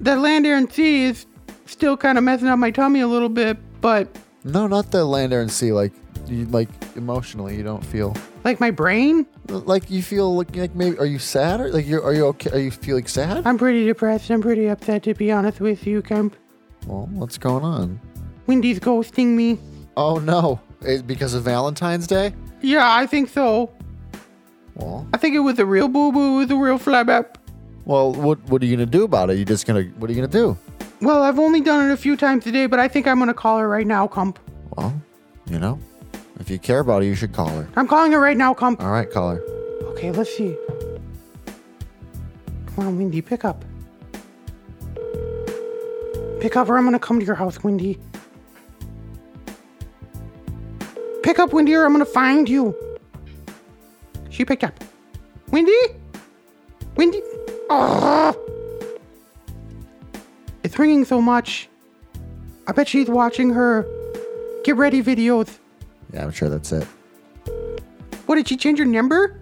that 0.00 0.20
land, 0.20 0.46
air, 0.46 0.56
and 0.56 0.72
sea 0.72 1.04
is 1.04 1.26
still 1.66 1.94
kind 1.94 2.16
of 2.16 2.24
messing 2.24 2.48
up 2.48 2.58
my 2.58 2.70
tummy 2.70 3.00
a 3.00 3.06
little 3.06 3.28
bit, 3.28 3.58
but 3.82 4.08
No, 4.44 4.66
not 4.66 4.90
the 4.90 5.04
land, 5.04 5.34
air, 5.34 5.42
and 5.42 5.52
sea. 5.52 5.72
Like, 5.72 5.92
you 6.26 6.46
like 6.46 6.70
emotionally, 6.96 7.54
you 7.54 7.62
don't 7.62 7.84
feel 7.84 8.16
like 8.44 8.60
my 8.60 8.70
brain, 8.70 9.26
like 9.50 9.90
you 9.90 10.02
feel 10.02 10.34
like, 10.34 10.56
like 10.56 10.74
maybe. 10.74 10.96
Are 10.98 11.04
you 11.04 11.18
sad 11.18 11.60
or 11.60 11.68
like 11.68 11.86
you 11.86 12.00
are 12.02 12.14
you 12.14 12.24
okay? 12.28 12.50
Are 12.50 12.58
you 12.58 12.70
feeling 12.70 13.06
sad? 13.06 13.46
I'm 13.46 13.58
pretty 13.58 13.84
depressed. 13.84 14.30
I'm 14.30 14.40
pretty 14.40 14.68
upset, 14.68 15.02
to 15.02 15.12
be 15.12 15.30
honest 15.30 15.60
with 15.60 15.86
you, 15.86 16.00
Cump. 16.00 16.34
well, 16.86 17.10
what's 17.12 17.36
going 17.36 17.62
on? 17.62 18.00
Wendy's 18.46 18.80
ghosting 18.80 19.34
me. 19.36 19.58
Oh 19.98 20.16
no, 20.18 20.60
it's 20.80 21.02
because 21.02 21.34
of 21.34 21.42
Valentine's 21.42 22.06
Day. 22.06 22.32
Yeah, 22.64 22.94
I 22.94 23.06
think 23.06 23.28
so. 23.28 23.70
Well, 24.74 25.06
I 25.12 25.18
think 25.18 25.36
it 25.36 25.40
was 25.40 25.58
a 25.58 25.66
real 25.66 25.86
boo 25.86 26.10
boo. 26.12 26.36
It 26.36 26.38
was 26.44 26.50
a 26.50 26.56
real 26.56 26.78
flab 26.78 27.10
up. 27.10 27.38
well, 27.84 28.12
what 28.12 28.42
what 28.48 28.62
are 28.62 28.66
you 28.66 28.74
gonna 28.74 28.86
do 28.86 29.04
about 29.04 29.28
it? 29.30 29.36
You 29.38 29.44
just 29.44 29.66
gonna 29.66 29.82
what 29.98 30.08
are 30.10 30.12
you 30.14 30.20
gonna 30.20 30.32
do? 30.32 30.56
Well, 31.02 31.22
I've 31.22 31.38
only 31.38 31.60
done 31.60 31.90
it 31.90 31.92
a 31.92 31.96
few 31.96 32.16
times 32.16 32.42
today, 32.44 32.66
but 32.66 32.80
I 32.80 32.88
think 32.88 33.06
I'm 33.06 33.18
gonna 33.18 33.34
call 33.34 33.58
her 33.58 33.68
right 33.68 33.86
now, 33.86 34.06
Cump. 34.06 34.38
Well, 34.76 34.98
you 35.46 35.58
know, 35.58 35.78
if 36.40 36.48
you 36.48 36.58
care 36.58 36.78
about 36.80 37.02
her, 37.02 37.08
you 37.08 37.14
should 37.14 37.34
call 37.34 37.48
her. 37.50 37.68
I'm 37.76 37.86
calling 37.86 38.12
her 38.12 38.20
right 38.20 38.36
now, 38.36 38.54
Cump. 38.54 38.82
All 38.82 38.90
right, 38.90 39.10
call 39.10 39.30
her. 39.34 39.42
Okay, 39.92 40.10
let's 40.10 40.34
see. 40.34 40.56
Come 42.74 42.86
on, 42.86 42.96
Wendy, 42.98 43.20
pick 43.20 43.44
up. 43.44 43.62
Pick 46.40 46.56
up, 46.56 46.68
or 46.68 46.78
I'm 46.78 46.84
gonna 46.84 46.98
come 46.98 47.20
to 47.20 47.26
your 47.26 47.36
house, 47.36 47.62
Wendy. 47.62 47.98
Pick 51.24 51.38
up, 51.38 51.54
Wendy, 51.54 51.74
or 51.74 51.86
I'm 51.86 51.92
gonna 51.92 52.04
find 52.04 52.46
you. 52.46 52.76
She 54.28 54.44
picked 54.44 54.62
up. 54.62 54.78
Wendy? 55.50 55.72
Wendy? 56.96 57.22
Oh! 57.70 58.36
It's 60.62 60.78
ringing 60.78 61.06
so 61.06 61.22
much. 61.22 61.70
I 62.66 62.72
bet 62.72 62.88
she's 62.88 63.08
watching 63.08 63.48
her 63.54 63.86
get 64.64 64.76
ready 64.76 65.02
videos. 65.02 65.58
Yeah, 66.12 66.24
I'm 66.24 66.30
sure 66.30 66.50
that's 66.50 66.72
it. 66.72 66.86
What, 68.26 68.34
did 68.34 68.46
she 68.46 68.58
change 68.58 68.78
her 68.78 68.84
number? 68.84 69.40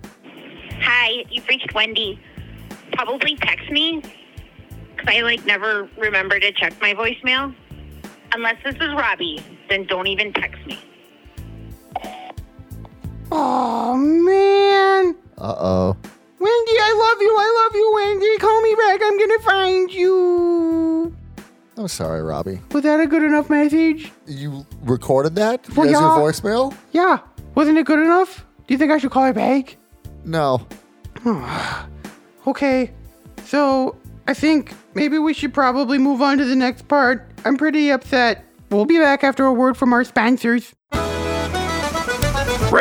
Hi, 0.82 1.24
you've 1.30 1.48
reached 1.48 1.74
Wendy. 1.74 2.20
Probably 2.92 3.34
text 3.34 3.68
me, 3.72 4.04
because 4.94 5.12
I 5.12 5.22
like 5.22 5.44
never 5.46 5.88
remember 5.98 6.38
to 6.38 6.52
check 6.52 6.80
my 6.80 6.94
voicemail. 6.94 7.52
Unless 8.36 8.62
this 8.62 8.76
is 8.76 8.92
Robbie, 8.92 9.42
then 9.68 9.84
don't 9.84 10.06
even 10.06 10.32
text 10.32 10.64
me. 10.64 10.78
Oh, 13.34 13.96
man. 13.96 15.16
Uh 15.38 15.54
oh. 15.58 15.96
Wendy, 16.38 16.72
I 16.80 16.92
love 16.98 17.22
you. 17.22 17.34
I 17.38 17.62
love 17.64 17.74
you, 17.74 17.92
Wendy. 17.94 18.36
Call 18.38 18.60
me 18.60 18.74
back. 18.74 19.00
I'm 19.02 19.18
gonna 19.18 19.38
find 19.40 19.90
you. 19.92 21.16
I'm 21.78 21.88
sorry, 21.88 22.22
Robbie. 22.22 22.60
Was 22.72 22.82
that 22.82 23.00
a 23.00 23.06
good 23.06 23.22
enough 23.22 23.48
message? 23.48 24.12
You 24.26 24.66
recorded 24.82 25.34
that 25.36 25.66
Well, 25.74 25.86
as 25.86 25.92
your 25.92 26.00
yeah. 26.02 26.08
voicemail? 26.18 26.76
Yeah. 26.92 27.18
Wasn't 27.54 27.78
it 27.78 27.86
good 27.86 28.00
enough? 28.00 28.44
Do 28.66 28.74
you 28.74 28.78
think 28.78 28.92
I 28.92 28.98
should 28.98 29.10
call 29.10 29.24
her 29.24 29.32
back? 29.32 29.76
No. 30.24 30.66
Okay. 32.46 32.90
So, 33.44 33.96
I 34.26 34.34
think 34.34 34.74
maybe 34.94 35.16
we 35.18 35.32
should 35.32 35.54
probably 35.54 35.96
move 35.96 36.20
on 36.20 36.38
to 36.38 36.44
the 36.44 36.56
next 36.56 36.88
part. 36.88 37.30
I'm 37.44 37.56
pretty 37.56 37.90
upset. 37.90 38.44
We'll 38.70 38.84
be 38.84 38.98
back 38.98 39.22
after 39.22 39.44
a 39.46 39.52
word 39.52 39.76
from 39.76 39.92
our 39.92 40.02
sponsors. 40.02 40.74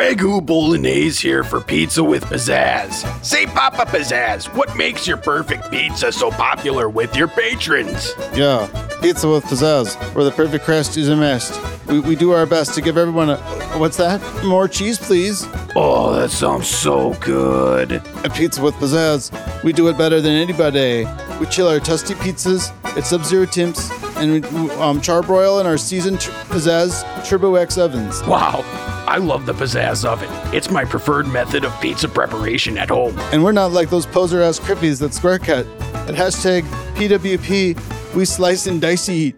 Ragu 0.02 0.44
Bolognese 0.44 1.22
here 1.22 1.44
for 1.44 1.60
Pizza 1.60 2.02
with 2.02 2.24
Pizzazz. 2.24 3.24
Say 3.24 3.46
Papa 3.46 3.84
Pizzazz, 3.88 4.52
what 4.56 4.76
makes 4.76 5.06
your 5.06 5.16
perfect 5.16 5.70
pizza 5.70 6.10
so 6.10 6.28
popular 6.28 6.88
with 6.88 7.14
your 7.14 7.28
patrons? 7.28 8.10
Yeah, 8.34 8.66
pizza 9.00 9.28
with 9.28 9.44
pizzazz, 9.44 9.94
where 10.12 10.24
the 10.24 10.32
perfect 10.32 10.64
crust 10.64 10.96
is 10.96 11.08
amassed. 11.08 11.56
We, 11.86 12.00
we 12.00 12.16
do 12.16 12.32
our 12.32 12.46
best 12.46 12.74
to 12.74 12.80
give 12.80 12.98
everyone 12.98 13.30
a. 13.30 13.36
What's 13.78 13.96
that? 13.98 14.20
More 14.44 14.66
cheese, 14.66 14.98
please. 14.98 15.46
Oh, 15.76 16.12
that 16.16 16.30
sounds 16.30 16.66
so 16.66 17.14
good. 17.20 17.92
At 17.92 18.34
Pizza 18.34 18.60
with 18.60 18.74
Pizzazz, 18.74 19.30
we 19.62 19.72
do 19.72 19.86
it 19.86 19.96
better 19.96 20.20
than 20.20 20.32
anybody. 20.32 21.06
We 21.38 21.46
chill 21.46 21.68
our 21.68 21.78
tusty 21.78 22.16
pizzas 22.16 22.72
at 22.96 23.06
Sub-Zero 23.06 23.46
temps 23.46 23.88
and 24.16 24.32
we 24.32 24.38
um, 24.80 25.00
charbroil 25.00 25.60
in 25.60 25.66
our 25.66 25.78
seasoned 25.78 26.18
Pizzazz 26.18 27.04
Turbo 27.24 27.54
X 27.54 27.78
ovens. 27.78 28.20
Wow, 28.24 28.64
I 29.12 29.18
love 29.18 29.44
the 29.44 29.52
pizzazz 29.52 30.06
of 30.06 30.22
it. 30.22 30.54
It's 30.54 30.70
my 30.70 30.86
preferred 30.86 31.26
method 31.26 31.66
of 31.66 31.80
pizza 31.82 32.08
preparation 32.08 32.78
at 32.78 32.88
home. 32.88 33.14
And 33.30 33.44
we're 33.44 33.52
not 33.52 33.70
like 33.70 33.90
those 33.90 34.06
poser 34.06 34.40
ass 34.40 34.58
crippies 34.58 34.98
that 35.00 35.12
square 35.12 35.38
cut. 35.38 35.66
At 36.08 36.14
hashtag 36.14 36.62
PWP, 36.94 38.14
we 38.14 38.24
slice 38.24 38.66
and 38.66 38.80
dice 38.80 39.10
eat. 39.10 39.36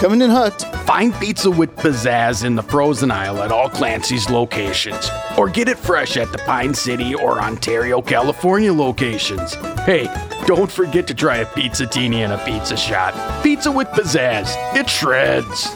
Coming 0.00 0.22
in 0.22 0.30
hot. 0.30 0.60
Find 0.86 1.14
pizza 1.14 1.48
with 1.48 1.70
pizzazz 1.76 2.44
in 2.44 2.56
the 2.56 2.64
frozen 2.64 3.12
aisle 3.12 3.40
at 3.44 3.52
all 3.52 3.68
Clancy's 3.68 4.28
locations, 4.28 5.08
or 5.38 5.48
get 5.48 5.68
it 5.68 5.78
fresh 5.78 6.16
at 6.16 6.32
the 6.32 6.38
Pine 6.38 6.74
City 6.74 7.14
or 7.14 7.40
Ontario, 7.40 8.02
California 8.02 8.72
locations. 8.72 9.54
Hey, 9.86 10.12
don't 10.46 10.70
forget 10.70 11.06
to 11.06 11.14
try 11.14 11.36
a 11.36 11.46
pizzatini 11.46 12.24
and 12.24 12.32
a 12.32 12.44
pizza 12.44 12.76
shot. 12.76 13.14
Pizza 13.44 13.70
with 13.70 13.86
pizzazz. 13.90 14.56
It 14.74 14.90
shreds. 14.90 15.68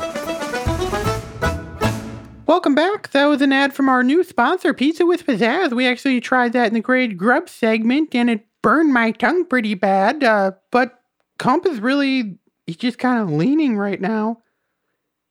Welcome 2.47 2.77
back. 2.77 3.11
That 3.11 3.27
was 3.27 3.43
an 3.43 3.53
ad 3.53 3.75
from 3.75 3.89
our 3.89 4.05
new 4.05 4.23
sponsor, 4.23 4.73
Pizza 4.73 5.05
with 5.05 5.27
Pizzazz. 5.27 5.73
We 5.73 5.85
actually 5.85 6.21
tried 6.21 6.53
that 6.53 6.69
in 6.69 6.75
the 6.75 6.81
Grade 6.81 7.19
Grub 7.19 7.49
segment, 7.49 8.15
and 8.15 8.31
it 8.31 8.47
burned 8.63 8.93
my 8.93 9.11
tongue 9.11 9.47
pretty 9.47 9.75
bad. 9.75 10.23
Uh, 10.23 10.53
but 10.71 11.03
Cump 11.39 11.67
is 11.67 11.81
really, 11.81 12.39
he's 12.65 12.77
just 12.77 12.99
kind 12.99 13.21
of 13.21 13.31
leaning 13.33 13.77
right 13.77 14.01
now. 14.01 14.43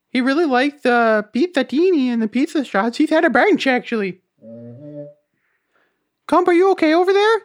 He 0.09 0.19
really 0.19 0.43
liked 0.43 0.83
the 0.83 1.25
pizzatini 1.33 2.07
and 2.07 2.21
the 2.21 2.27
pizza 2.27 2.65
shots. 2.65 2.97
He's 2.97 3.11
had 3.11 3.23
a 3.23 3.29
bunch, 3.29 3.65
actually. 3.65 4.19
Cump, 6.27 6.49
are 6.49 6.53
you 6.53 6.71
okay 6.71 6.93
over 6.93 7.13
there? 7.13 7.37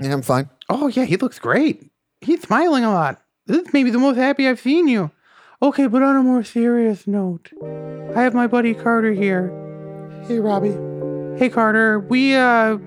Yeah, 0.00 0.14
I'm 0.14 0.22
fine. 0.22 0.48
Oh, 0.70 0.88
yeah, 0.88 1.04
he 1.04 1.18
looks 1.18 1.38
great. 1.38 1.90
He's 2.22 2.40
smiling 2.40 2.84
a 2.84 2.90
lot. 2.90 3.20
This 3.44 3.66
is 3.66 3.72
maybe 3.74 3.90
the 3.90 3.98
most 3.98 4.16
happy 4.16 4.48
I've 4.48 4.60
seen 4.60 4.88
you. 4.88 5.10
Okay, 5.62 5.86
but 5.86 6.02
on 6.02 6.16
a 6.16 6.24
more 6.24 6.42
serious 6.42 7.06
note, 7.06 7.52
I 8.16 8.22
have 8.22 8.34
my 8.34 8.48
buddy 8.48 8.74
Carter 8.74 9.12
here. 9.12 9.46
Hey, 10.26 10.40
Robbie. 10.40 10.74
Hey, 11.38 11.48
Carter, 11.48 12.00
we, 12.00 12.34
uh, 12.34 12.78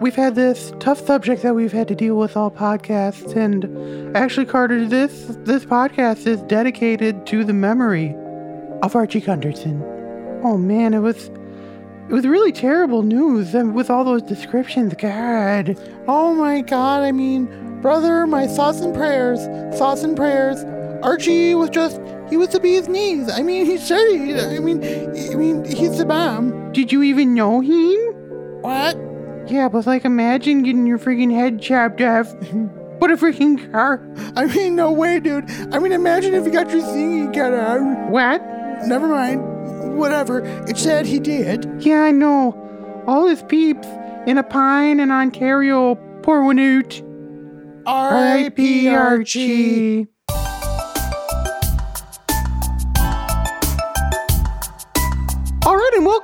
we've 0.00 0.14
had 0.14 0.34
this 0.34 0.72
tough 0.80 0.98
subject 1.04 1.42
that 1.42 1.54
we've 1.54 1.72
had 1.72 1.88
to 1.88 1.94
deal 1.94 2.16
with 2.16 2.34
all 2.34 2.50
podcasts, 2.50 3.36
and 3.36 4.16
actually, 4.16 4.46
Carter, 4.46 4.86
this, 4.86 5.36
this 5.40 5.66
podcast 5.66 6.26
is 6.26 6.40
dedicated 6.44 7.26
to 7.26 7.44
the 7.44 7.52
memory 7.52 8.16
of 8.80 8.96
Archie 8.96 9.20
Gunderson. 9.20 9.82
Oh 10.42 10.56
man, 10.56 10.94
it 10.94 11.00
was, 11.00 11.28
it 11.28 12.14
was 12.14 12.26
really 12.26 12.50
terrible 12.50 13.02
news 13.02 13.54
and 13.54 13.74
with 13.74 13.90
all 13.90 14.04
those 14.04 14.22
descriptions. 14.22 14.94
God. 14.94 15.78
Oh 16.08 16.34
my 16.34 16.62
god, 16.62 17.02
I 17.02 17.12
mean, 17.12 17.82
brother, 17.82 18.26
my 18.26 18.46
thoughts 18.46 18.80
and 18.80 18.94
prayers, 18.94 19.44
thoughts 19.78 20.02
and 20.02 20.16
prayers. 20.16 20.64
Archie 21.02 21.54
was 21.54 21.68
just, 21.68 22.00
he 22.32 22.38
was 22.38 22.48
the 22.48 22.60
bee's 22.60 22.88
knees. 22.88 23.30
I 23.30 23.42
mean, 23.42 23.66
he 23.66 23.76
said 23.76 24.02
he, 24.08 24.34
I 24.34 24.58
mean, 24.58 24.82
I 24.82 25.34
mean, 25.34 25.66
he's 25.66 25.98
the 25.98 26.06
bomb. 26.06 26.72
Did 26.72 26.90
you 26.90 27.02
even 27.02 27.34
know 27.34 27.60
him? 27.60 27.98
What? 28.62 28.96
Yeah, 29.50 29.68
but 29.68 29.86
like 29.86 30.06
imagine 30.06 30.62
getting 30.62 30.86
your 30.86 30.98
freaking 30.98 31.30
head 31.30 31.60
chopped 31.60 32.00
off. 32.00 32.34
What 33.02 33.10
a 33.10 33.16
freaking 33.16 33.72
car. 33.72 34.00
I 34.36 34.46
mean, 34.46 34.76
no 34.76 34.92
way, 34.92 35.18
dude. 35.18 35.50
I 35.72 35.80
mean, 35.80 35.90
imagine 35.90 36.34
if 36.34 36.44
you 36.44 36.52
got 36.52 36.70
your 36.70 36.82
thingy 36.82 37.34
cut 37.34 37.52
out. 37.52 38.10
What? 38.10 38.40
Never 38.86 39.08
mind. 39.08 39.98
Whatever. 39.98 40.42
It 40.68 40.78
said 40.78 41.04
he 41.04 41.18
did. 41.18 41.68
Yeah, 41.80 42.04
I 42.04 42.12
know. 42.12 43.02
All 43.08 43.26
his 43.26 43.42
peeps 43.42 43.88
in 44.28 44.38
a 44.38 44.44
pine 44.44 45.00
in 45.00 45.10
Ontario 45.10 45.96
pour 46.22 46.44
one 46.44 46.60
out. 46.60 47.02
R.I.P. 47.84 48.86
Archie. 48.86 50.06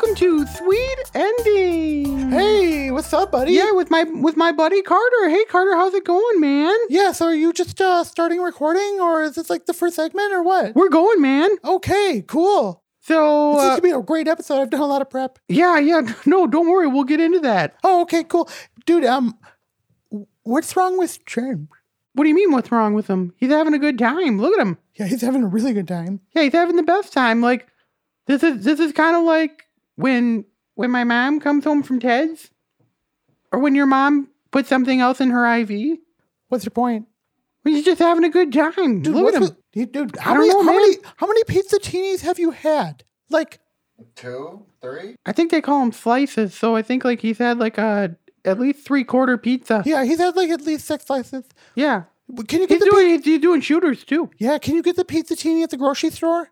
Welcome 0.00 0.14
to 0.14 0.46
Sweet 0.46 0.98
Ending. 1.12 2.30
Hey, 2.30 2.92
what's 2.92 3.12
up, 3.12 3.32
buddy? 3.32 3.54
Yeah, 3.54 3.72
with 3.72 3.90
my 3.90 4.04
with 4.04 4.36
my 4.36 4.52
buddy 4.52 4.80
Carter. 4.80 5.28
Hey, 5.28 5.44
Carter, 5.46 5.74
how's 5.74 5.92
it 5.92 6.04
going, 6.04 6.40
man? 6.40 6.76
Yeah, 6.88 7.10
so 7.10 7.26
are 7.26 7.34
you 7.34 7.52
just 7.52 7.80
uh, 7.80 8.04
starting 8.04 8.40
recording, 8.40 9.00
or 9.00 9.24
is 9.24 9.34
this 9.34 9.50
like 9.50 9.66
the 9.66 9.74
first 9.74 9.96
segment, 9.96 10.32
or 10.32 10.44
what? 10.44 10.76
We're 10.76 10.88
going, 10.88 11.20
man. 11.20 11.50
Okay, 11.64 12.22
cool. 12.28 12.84
So, 13.00 13.54
This 13.54 13.62
is 13.62 13.66
uh, 13.66 13.70
gonna 13.70 13.82
be 13.82 13.90
a 13.90 14.00
great 14.02 14.28
episode. 14.28 14.60
I've 14.60 14.70
done 14.70 14.82
a 14.82 14.86
lot 14.86 15.02
of 15.02 15.10
prep. 15.10 15.40
yeah, 15.48 15.80
yeah. 15.80 16.02
No, 16.26 16.46
don't 16.46 16.68
worry. 16.70 16.86
We'll 16.86 17.02
get 17.02 17.18
into 17.18 17.40
that. 17.40 17.74
Oh, 17.82 18.02
okay, 18.02 18.22
cool. 18.22 18.48
Dude, 18.86 19.04
um, 19.04 19.36
what's 20.44 20.76
wrong 20.76 20.96
with 20.96 21.24
Trent? 21.24 21.68
What 22.12 22.22
do 22.22 22.28
you 22.28 22.36
mean? 22.36 22.52
What's 22.52 22.70
wrong 22.70 22.94
with 22.94 23.08
him? 23.08 23.32
He's 23.36 23.50
having 23.50 23.74
a 23.74 23.78
good 23.80 23.98
time. 23.98 24.40
Look 24.40 24.56
at 24.56 24.64
him. 24.64 24.78
Yeah, 24.94 25.06
he's 25.06 25.22
having 25.22 25.42
a 25.42 25.48
really 25.48 25.72
good 25.72 25.88
time. 25.88 26.20
Yeah, 26.36 26.42
he's 26.42 26.52
having 26.52 26.76
the 26.76 26.84
best 26.84 27.12
time. 27.12 27.40
Like 27.40 27.66
this 28.28 28.44
is 28.44 28.64
this 28.64 28.78
is 28.78 28.92
kind 28.92 29.16
of 29.16 29.24
like 29.24 29.64
when 29.98 30.44
when 30.74 30.90
my 30.90 31.04
mom 31.04 31.40
comes 31.40 31.64
home 31.64 31.82
from 31.82 31.98
Ted's, 32.00 32.50
or 33.52 33.58
when 33.58 33.74
your 33.74 33.86
mom 33.86 34.28
puts 34.52 34.68
something 34.68 35.00
else 35.00 35.20
in 35.20 35.30
her 35.30 35.44
IV. 35.58 35.98
What's 36.48 36.64
your 36.64 36.70
point? 36.70 37.06
He's 37.64 37.84
just 37.84 37.98
having 37.98 38.24
a 38.24 38.30
good 38.30 38.52
time. 38.52 39.02
Dude, 39.02 39.14
Look 39.14 39.28
at 39.28 39.34
him. 39.34 39.40
with- 39.42 39.56
dude, 39.72 39.92
dude, 39.92 40.16
how 40.16 40.30
I 40.30 40.34
don't 40.34 40.46
many, 40.46 40.52
know, 40.54 40.62
how 40.62 40.66
man. 40.72 40.76
many, 40.76 40.96
how 41.16 41.26
many 41.26 41.44
pizza 41.44 41.78
teenies 41.78 42.20
have 42.20 42.38
you 42.38 42.52
had? 42.52 43.04
Like, 43.28 43.58
Two, 44.14 44.64
three. 44.80 45.16
I 45.26 45.32
think 45.32 45.50
they 45.50 45.60
call 45.60 45.80
them 45.80 45.90
slices, 45.92 46.54
so 46.54 46.76
I 46.76 46.82
think 46.82 47.04
like 47.04 47.20
he's 47.20 47.38
had 47.38 47.58
like 47.58 47.76
a 47.78 48.16
at 48.44 48.58
least 48.60 48.86
three 48.86 49.02
quarter 49.04 49.36
pizza. 49.36 49.82
yeah, 49.84 50.04
he's 50.04 50.18
had 50.18 50.36
like 50.36 50.48
at 50.50 50.62
least 50.62 50.86
six 50.86 51.04
slices. 51.06 51.44
Yeah, 51.74 52.04
Can 52.46 52.60
you 52.60 52.66
get 52.68 52.76
he's 52.76 52.80
the 52.84 52.90
doing 52.90 53.20
he's 53.22 53.40
doing 53.40 53.60
shooters 53.60 54.04
too. 54.04 54.30
yeah? 54.38 54.58
Can 54.58 54.76
you 54.76 54.82
get 54.82 54.94
the 54.96 55.04
pizza 55.04 55.34
teeny 55.34 55.64
at 55.64 55.70
the 55.70 55.76
grocery 55.76 56.10
store? 56.10 56.50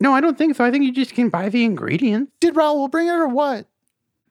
No, 0.00 0.12
I 0.14 0.20
don't 0.20 0.38
think 0.38 0.54
so. 0.56 0.64
I 0.64 0.70
think 0.70 0.84
you 0.84 0.92
just 0.92 1.14
can 1.14 1.28
buy 1.28 1.48
the 1.48 1.64
ingredients. 1.64 2.32
Did 2.40 2.54
Raul 2.54 2.90
bring 2.90 3.08
it 3.08 3.12
or 3.12 3.26
what? 3.28 3.66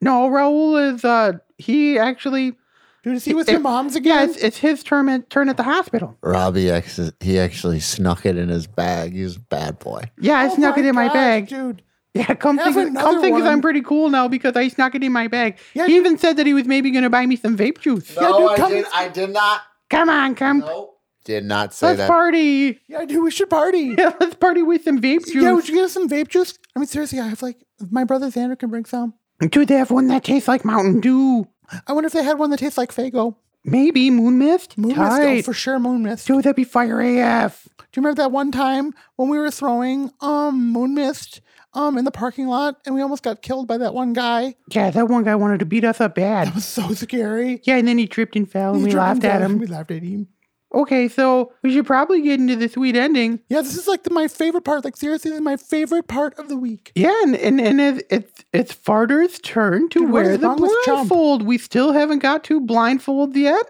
No, 0.01 0.29
Raul 0.29 0.93
is 0.93 1.03
uh 1.03 1.33
he 1.57 1.97
actually 1.99 2.55
Dude, 3.03 3.15
is 3.15 3.25
he 3.25 3.33
with 3.33 3.47
your 3.49 3.59
It- 3.59 3.63
mom's 3.63 3.93
yeah 3.95 3.99
again? 3.99 4.29
it's, 4.29 4.37
it's 4.37 4.57
his 4.57 4.83
turn 4.83 5.07
at 5.09 5.29
turn 5.29 5.49
at 5.49 5.57
the 5.57 5.63
hospital. 5.63 6.17
Robbie, 6.21 6.69
ex- 6.69 7.11
he 7.19 7.39
actually 7.39 7.79
snuck 7.79 8.25
it 8.25 8.37
in 8.37 8.49
his 8.49 8.67
bag. 8.67 9.13
He's 9.13 9.37
a 9.37 9.39
bad 9.39 9.79
boy. 9.79 10.03
Yeah, 10.19 10.39
I 10.39 10.47
Oh 10.47 10.55
snuck 10.55 10.77
it 10.77 10.85
in 10.85 10.95
my 10.95 11.05
gosh, 11.05 11.13
bag. 11.13 11.47
dude. 11.47 11.81
Yeah, 12.13 12.33
come 12.33 12.57
Have 12.57 12.73
think, 12.73 12.97
come 12.97 13.21
think 13.21 13.35
'cause 13.35 13.43
one. 13.43 13.51
I'm 13.51 13.61
pretty 13.61 13.81
cool 13.81 14.09
now 14.09 14.27
because 14.27 14.55
I 14.55 14.67
snuck 14.69 14.95
it 14.95 15.03
in 15.03 15.11
my 15.11 15.27
bag. 15.27 15.57
Yeah, 15.73 15.85
he 15.85 15.93
you- 15.93 15.99
even 15.99 16.17
said 16.17 16.37
that 16.37 16.47
he 16.47 16.53
was 16.53 16.65
maybe 16.65 16.89
going 16.91 17.03
to 17.03 17.09
buy 17.09 17.25
me 17.25 17.35
some 17.35 17.55
vape 17.55 17.79
juice. 17.79 18.15
Yeah, 18.15 18.31
dude, 18.37 18.55
come- 18.57 18.83
I 18.93 19.07
did 19.07 19.29
not. 19.31 19.61
Come 19.89 20.09
on, 20.09 20.33
come. 20.35 20.59
Nope. 20.59 20.96
Did 21.27 21.43
not 21.43 21.73
say 21.73 21.87
that. 21.87 21.89
let's 21.89 21.97
that. 21.97 22.07
party. 22.07 22.79
Yeah, 22.87 23.03
dude, 23.03 23.21
we 23.21 23.31
should 23.31 23.49
party. 23.49 23.93
Yeah, 23.97 24.13
let's 24.17 24.35
party 24.35 24.63
with 24.63 24.85
some 24.85 25.01
vape 25.01 25.25
juice. 25.25 25.43
Yeah, 25.43 25.51
would 25.51 25.67
you 25.67 25.75
get 25.75 25.83
us 25.83 25.91
some 25.91 26.07
vape 26.07 26.29
juice? 26.29 26.57
I 26.73 26.79
mean, 26.79 26.87
seriously, 26.87 27.19
I 27.19 27.27
have 27.27 27.41
like 27.41 27.57
my 27.91 28.05
brother 28.05 28.27
Xander 28.27 28.57
can 28.57 28.69
bring 28.69 28.85
some. 28.85 29.13
Dude, 29.41 29.67
they 29.67 29.75
have 29.75 29.91
one 29.91 30.07
that 30.07 30.23
tastes 30.23 30.47
like 30.47 30.63
Mountain 30.63 31.01
Dew. 31.01 31.45
I 31.85 31.91
wonder 31.91 32.07
if 32.07 32.13
they 32.13 32.23
had 32.23 32.39
one 32.39 32.49
that 32.51 32.59
tastes 32.59 32.77
like 32.77 32.93
Fago. 32.93 33.35
Maybe 33.65 34.09
Moon 34.09 34.37
Mist. 34.39 34.77
Moon 34.77 34.97
Mist, 34.97 35.19
oh, 35.21 35.41
for 35.41 35.53
sure, 35.53 35.79
Moon 35.79 36.01
Mist. 36.01 36.25
Dude, 36.27 36.45
that'd 36.45 36.55
be 36.55 36.63
fire 36.63 37.01
AF. 37.01 37.67
Do 37.77 37.83
you 37.95 38.01
remember 38.01 38.21
that 38.21 38.31
one 38.31 38.53
time 38.53 38.93
when 39.17 39.27
we 39.27 39.37
were 39.37 39.51
throwing 39.51 40.09
um 40.21 40.71
Moon 40.71 40.95
Mist 40.95 41.41
um 41.73 41.97
in 41.97 42.05
the 42.05 42.11
parking 42.11 42.47
lot 42.47 42.77
and 42.85 42.95
we 42.95 43.01
almost 43.01 43.23
got 43.23 43.41
killed 43.41 43.67
by 43.67 43.77
that 43.79 43.93
one 43.93 44.13
guy? 44.13 44.55
Yeah, 44.71 44.91
that 44.91 45.09
one 45.09 45.25
guy 45.25 45.35
wanted 45.35 45.59
to 45.59 45.65
beat 45.65 45.83
us 45.83 45.99
up 45.99 46.15
bad. 46.15 46.47
That 46.47 46.55
was 46.55 46.63
so 46.65 46.93
scary. 46.93 47.59
Yeah, 47.65 47.75
and 47.75 47.85
then 47.85 47.97
he 47.97 48.07
tripped 48.07 48.37
and 48.37 48.49
fell, 48.49 48.71
and 48.75 48.79
He 48.79 48.85
we 48.93 48.93
laughed 48.93 49.25
at 49.25 49.41
him. 49.41 49.59
We 49.59 49.67
laughed 49.67 49.91
at 49.91 50.03
him. 50.03 50.29
Okay, 50.75 51.07
so 51.07 51.53
we 51.63 51.71
should 51.73 51.87
probably 51.87 52.21
get 52.21 52.39
into 52.39 52.55
the 52.57 52.67
sweet 52.67 52.95
ending. 52.97 53.39
Yeah, 53.47 53.61
this 53.61 53.77
is 53.77 53.87
like 53.87 54.03
the, 54.03 54.09
my 54.09 54.27
favorite 54.27 54.63
part. 54.65 54.83
Like 54.83 54.97
seriously, 54.97 55.31
this 55.31 55.37
is 55.39 55.43
my 55.43 55.55
favorite 55.57 56.07
part 56.07 56.37
of 56.37 56.49
the 56.49 56.57
week. 56.57 56.91
Yeah, 56.93 57.15
and 57.23 57.35
and, 57.37 57.61
and 57.61 57.79
it, 57.79 58.05
it's 58.09 58.45
it's 58.51 58.73
Farter's 58.73 59.39
turn 59.39 59.87
to 59.89 59.99
Dude, 60.01 60.11
wear 60.11 60.37
the 60.37 60.45
wrong 60.47 60.61
with 60.61 60.71
Chump? 60.83 61.07
blindfold. 61.09 61.43
We 61.43 61.57
still 61.57 61.93
haven't 61.93 62.19
got 62.19 62.43
to 62.45 62.59
blindfold 62.59 63.35
yet. 63.37 63.65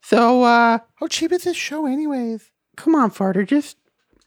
So 0.00 0.42
uh 0.44 0.78
How 0.96 1.06
cheap 1.08 1.32
is 1.32 1.44
this 1.44 1.56
show, 1.56 1.86
anyways? 1.86 2.50
come 2.76 2.94
on, 2.94 3.10
Farter, 3.10 3.46
just 3.46 3.76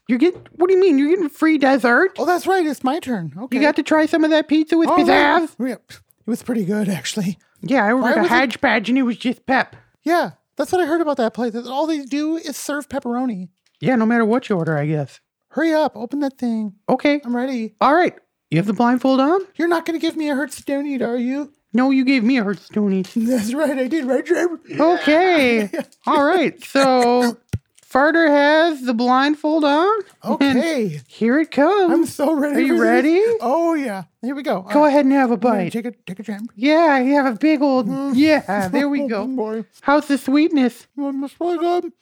you're 0.06 0.18
getting 0.18 0.46
what 0.56 0.68
do 0.68 0.74
you 0.74 0.80
mean? 0.80 0.98
You're 0.98 1.08
getting 1.10 1.28
free 1.30 1.56
dessert? 1.58 2.12
Oh, 2.18 2.26
that's 2.26 2.46
right. 2.46 2.64
It's 2.66 2.84
my 2.84 3.00
turn. 3.00 3.32
Okay. 3.38 3.56
You 3.56 3.62
got 3.62 3.76
to 3.76 3.82
try 3.82 4.06
some 4.06 4.22
of 4.22 4.30
that 4.30 4.48
pizza 4.48 4.76
with 4.76 4.88
Oh, 4.90 4.96
pizzazz? 4.98 5.54
right. 5.58 5.72
It 5.72 6.30
was 6.30 6.42
pretty 6.42 6.64
good, 6.64 6.88
actually. 6.88 7.38
Yeah, 7.62 7.84
I 7.86 7.92
ordered 7.92 8.18
a 8.18 8.22
was 8.22 8.30
it- 8.30 8.88
and 8.88 8.98
it 8.98 9.02
was 9.02 9.16
just 9.16 9.46
pep. 9.46 9.76
Yeah, 10.04 10.32
that's 10.56 10.72
what 10.72 10.80
I 10.80 10.86
heard 10.86 11.00
about 11.00 11.16
that 11.18 11.34
place. 11.34 11.52
that 11.52 11.66
All 11.66 11.86
they 11.86 12.04
do 12.04 12.36
is 12.36 12.56
serve 12.56 12.88
pepperoni. 12.88 13.48
Yeah, 13.80 13.96
no 13.96 14.06
matter 14.06 14.24
what 14.24 14.48
you 14.48 14.56
order, 14.56 14.76
I 14.76 14.86
guess. 14.86 15.20
Hurry 15.50 15.72
up, 15.72 15.96
open 15.96 16.20
that 16.20 16.38
thing. 16.38 16.74
Okay. 16.88 17.20
I'm 17.24 17.34
ready. 17.36 17.74
All 17.80 17.94
right. 17.94 18.14
You 18.50 18.58
have 18.58 18.66
the 18.66 18.72
blindfold 18.72 19.20
on? 19.20 19.40
You're 19.56 19.68
not 19.68 19.86
going 19.86 19.98
to 19.98 20.04
give 20.04 20.16
me 20.16 20.30
a 20.30 20.34
Hertz 20.34 20.60
donut, 20.60 21.06
are 21.06 21.16
you? 21.16 21.52
No, 21.72 21.90
you 21.90 22.04
gave 22.04 22.24
me 22.24 22.38
a 22.38 22.42
Hearthstone. 22.44 23.02
That's 23.16 23.52
right, 23.52 23.76
I 23.78 23.86
did, 23.88 24.06
right, 24.06 24.24
Trevor? 24.24 24.60
Okay. 24.80 25.68
All 26.06 26.24
right. 26.24 26.62
So 26.64 27.36
Farter 27.92 28.28
has 28.28 28.82
the 28.82 28.92
blindfold 28.94 29.64
on. 29.64 30.00
Okay. 30.24 31.00
Here 31.06 31.38
it 31.38 31.50
comes. 31.52 31.92
I'm 31.92 32.04
so 32.06 32.32
ready. 32.34 32.56
Are 32.56 32.60
you 32.60 32.72
this. 32.74 32.80
ready? 32.82 33.22
Oh, 33.40 33.74
yeah. 33.74 34.04
Here 34.22 34.34
we 34.34 34.42
go. 34.42 34.62
Go 34.62 34.84
ahead 34.86 35.04
and 35.04 35.14
have 35.14 35.30
a 35.30 35.36
bite. 35.36 35.72
Take 35.72 35.86
a, 35.86 35.92
take 35.92 36.18
a 36.18 36.22
jam. 36.22 36.48
Yeah, 36.56 36.98
you 36.98 37.14
have 37.14 37.26
a 37.34 37.38
big 37.38 37.62
old. 37.62 37.88
Yeah, 38.16 38.68
there 38.68 38.88
we 38.88 39.06
go. 39.08 39.26
boy. 39.26 39.64
How's 39.82 40.08
the 40.08 40.18
sweetness? 40.18 40.88
Mm, 40.98 41.24
It's 41.24 41.38
really 41.40 41.58
good. 41.58 41.92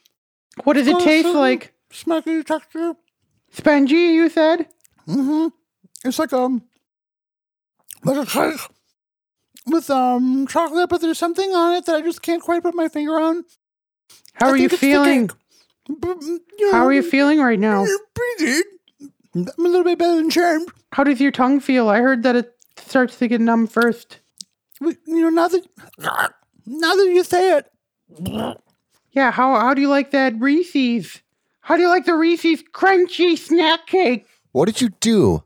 What 0.63 0.73
does 0.73 0.87
it 0.87 0.95
Oh, 0.95 1.03
taste 1.03 1.27
like? 1.29 1.73
Smacky 1.91 2.43
texture. 2.43 2.95
Spongy, 3.51 3.93
you 3.95 4.29
said? 4.29 4.67
Mm-hmm. 5.07 5.47
It's 6.03 6.17
like 6.19 6.33
um, 6.33 6.63
like 8.03 8.27
a 8.27 8.29
cake 8.29 8.59
with 9.67 9.89
um 9.89 10.45
chocolate, 10.47 10.89
but 10.89 11.01
there's 11.01 11.17
something 11.17 11.53
on 11.53 11.75
it 11.75 11.85
that 11.85 11.95
I 11.95 12.01
just 12.01 12.21
can't 12.21 12.41
quite 12.41 12.63
put 12.63 12.73
my 12.75 12.87
finger 12.89 13.19
on. 13.19 13.43
How 14.33 14.47
I 14.47 14.49
are 14.51 14.55
you 14.57 14.63
think 14.69 14.73
it's 14.73 14.81
the 14.81 14.87
feeling? 14.87 15.29
Cake. 15.87 15.97
But, 15.99 16.21
you 16.21 16.71
How 16.71 16.85
are 16.85 16.93
you 16.93 17.03
feeling 17.03 17.39
right 17.39 17.59
now? 17.59 17.85
Pretty 18.13 18.45
good. 18.45 18.65
I'm 19.35 19.65
a 19.65 19.69
little 19.69 19.83
bit 19.83 19.99
better 19.99 20.15
than 20.15 20.29
charmed. 20.29 20.69
How 20.93 21.03
does 21.03 21.19
your 21.19 21.31
tongue 21.31 21.59
feel? 21.59 21.89
I 21.89 21.99
heard 21.99 22.23
that 22.23 22.35
it 22.35 22.55
starts 22.77 23.17
to 23.17 23.27
get 23.27 23.41
numb 23.41 23.67
first. 23.67 24.19
You 24.81 24.95
know, 25.07 25.29
now 25.29 25.47
that 25.47 25.65
now 26.65 26.93
that 26.93 27.11
you 27.13 27.23
say 27.23 27.57
it, 27.57 27.69
Yeah, 29.11 29.31
how 29.31 29.59
how 29.59 29.73
do 29.73 29.81
you 29.81 29.89
like 29.89 30.11
that 30.11 30.39
Reese's? 30.39 31.21
How 31.61 31.75
do 31.75 31.81
you 31.81 31.89
like 31.89 32.05
the 32.05 32.15
Reese's 32.15 32.63
crunchy 32.73 33.37
snack 33.37 33.87
cake? 33.87 34.25
What 34.51 34.65
did 34.65 34.81
you 34.81 34.89
do? 34.99 35.43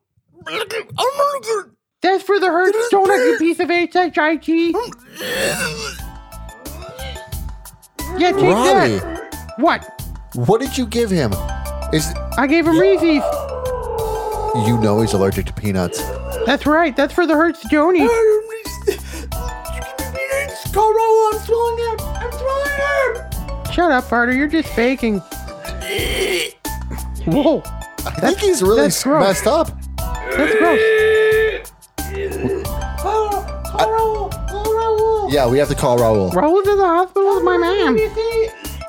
That's 2.02 2.24
for 2.24 2.40
the 2.40 2.48
Hertz 2.48 2.78
donut, 2.94 3.26
you 3.26 3.38
piece 3.40 3.60
of 3.60 3.70
HHIT. 3.70 4.48
Yeah, 8.18 8.32
take 8.32 8.42
Robbie, 8.42 8.98
that. 9.00 9.54
What? 9.58 9.99
What 10.34 10.62
did 10.62 10.78
you 10.78 10.86
give 10.86 11.10
him? 11.10 11.34
Is 11.94 12.14
I 12.38 12.46
gave 12.48 12.68
him 12.68 12.78
Reese's. 12.78 13.24
you 14.68 14.78
know 14.80 15.02
he's 15.02 15.14
allergic 15.14 15.46
to 15.48 15.54
peanuts? 15.54 16.02
That's 16.46 16.66
right. 16.66 16.96
That's 16.96 17.14
for 17.14 17.26
the 17.26 17.36
Hertz 17.36 17.64
Joni. 17.66 18.08
Call 20.74 20.94
I'm 21.34 21.40
swelling 21.40 21.80
up. 21.88 22.02
I'm 22.22 22.32
swelling 22.32 22.80
up. 23.58 23.74
Shut 23.74 23.92
up, 23.92 24.12
Arter. 24.12 24.34
You're 24.34 24.48
just 24.48 24.70
faking. 24.70 25.20
Whoa, 27.26 27.62
I 28.06 28.12
think 28.22 28.40
he's 28.40 28.62
really 28.62 28.84
that's 28.84 29.04
gross. 29.04 29.24
messed 29.24 29.48
up. 29.48 29.72
that's 29.98 30.56
gross. 30.56 30.80
Call, 33.02 33.30
call 33.66 33.88
Raul. 33.88 34.32
Call 34.50 34.66
Raul. 34.66 35.32
Yeah, 35.32 35.48
we 35.48 35.58
have 35.58 35.70
to 35.70 35.76
call 35.76 35.98
Raul. 35.98 36.32
Raul's 36.34 36.68
in 36.68 36.78
the 36.78 36.86
hospital 36.86 37.36
with 37.36 37.44
my 37.44 37.58
man. 37.58 37.98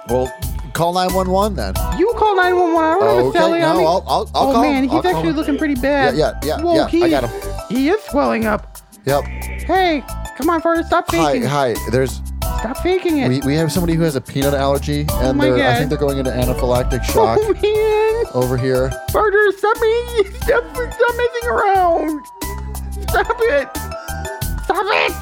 Well, 0.08 0.32
call 0.80 0.94
911 0.94 1.56
then. 1.56 1.74
You 1.98 2.10
call 2.16 2.36
911. 2.36 3.02
I 3.02 3.20
don't 3.20 3.34
have 3.34 3.50
a 3.50 3.52
Okay, 3.52 3.62
on 3.62 3.74
no, 3.74 3.78
me. 3.80 3.84
I'll, 3.84 4.04
I'll, 4.08 4.30
I'll 4.34 4.48
oh 4.48 4.52
call 4.52 4.62
man, 4.62 4.84
he's 4.84 4.92
I'll 4.92 5.06
actually 5.06 5.32
looking 5.32 5.58
pretty 5.58 5.74
bad. 5.74 6.16
yeah, 6.16 6.40
yeah, 6.42 6.58
Whoa, 6.58 6.74
yeah. 6.74 6.88
he, 6.88 7.04
I 7.04 7.10
got 7.10 7.24
him. 7.24 7.52
He 7.68 7.90
is 7.90 8.02
swelling 8.04 8.46
up. 8.46 8.78
Yep. 9.04 9.24
Hey, 9.24 10.02
come 10.38 10.48
on, 10.48 10.62
Farter, 10.62 10.84
stop 10.84 11.10
faking. 11.10 11.42
hi. 11.42 11.74
hi. 11.74 11.90
There's 11.90 12.22
Stop 12.60 12.78
faking 12.78 13.18
it. 13.18 13.28
we, 13.28 13.40
we 13.40 13.54
have 13.56 13.70
somebody 13.70 13.94
who 13.94 14.02
has 14.02 14.16
a 14.16 14.20
peanut 14.20 14.54
allergy, 14.54 15.00
and 15.00 15.10
oh 15.10 15.32
my 15.34 15.50
they're, 15.50 15.70
I 15.70 15.76
think 15.76 15.90
they're 15.90 15.98
going 15.98 16.18
into 16.18 16.30
anaphylactic 16.30 17.00
oh, 17.10 17.12
shock 17.12 17.38
oh 17.40 17.52
man, 17.52 18.24
over 18.34 18.56
here. 18.56 18.88
Farter, 19.10 19.52
stop 19.52 19.76
me! 19.80 20.24
Stop, 20.40 20.64
stop 20.92 21.16
messing 21.16 21.48
around. 21.48 22.26
Stop 23.08 23.36
it! 23.38 23.68
Stop 24.64 24.86
it! 24.88 25.12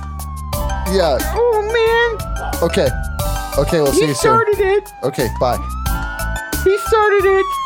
Yeah. 0.94 1.18
Oh 1.34 1.62
man, 1.62 2.62
Okay. 2.62 2.88
Okay. 3.58 3.80
We'll 3.80 3.92
see 3.92 4.06
you 4.06 4.14
soon. 4.14 4.38
He 4.46 4.54
started 4.54 4.60
it. 4.60 4.92
Okay. 5.02 5.28
Bye. 5.40 5.58
He 6.64 6.78
started 6.78 7.24
it. 7.24 7.57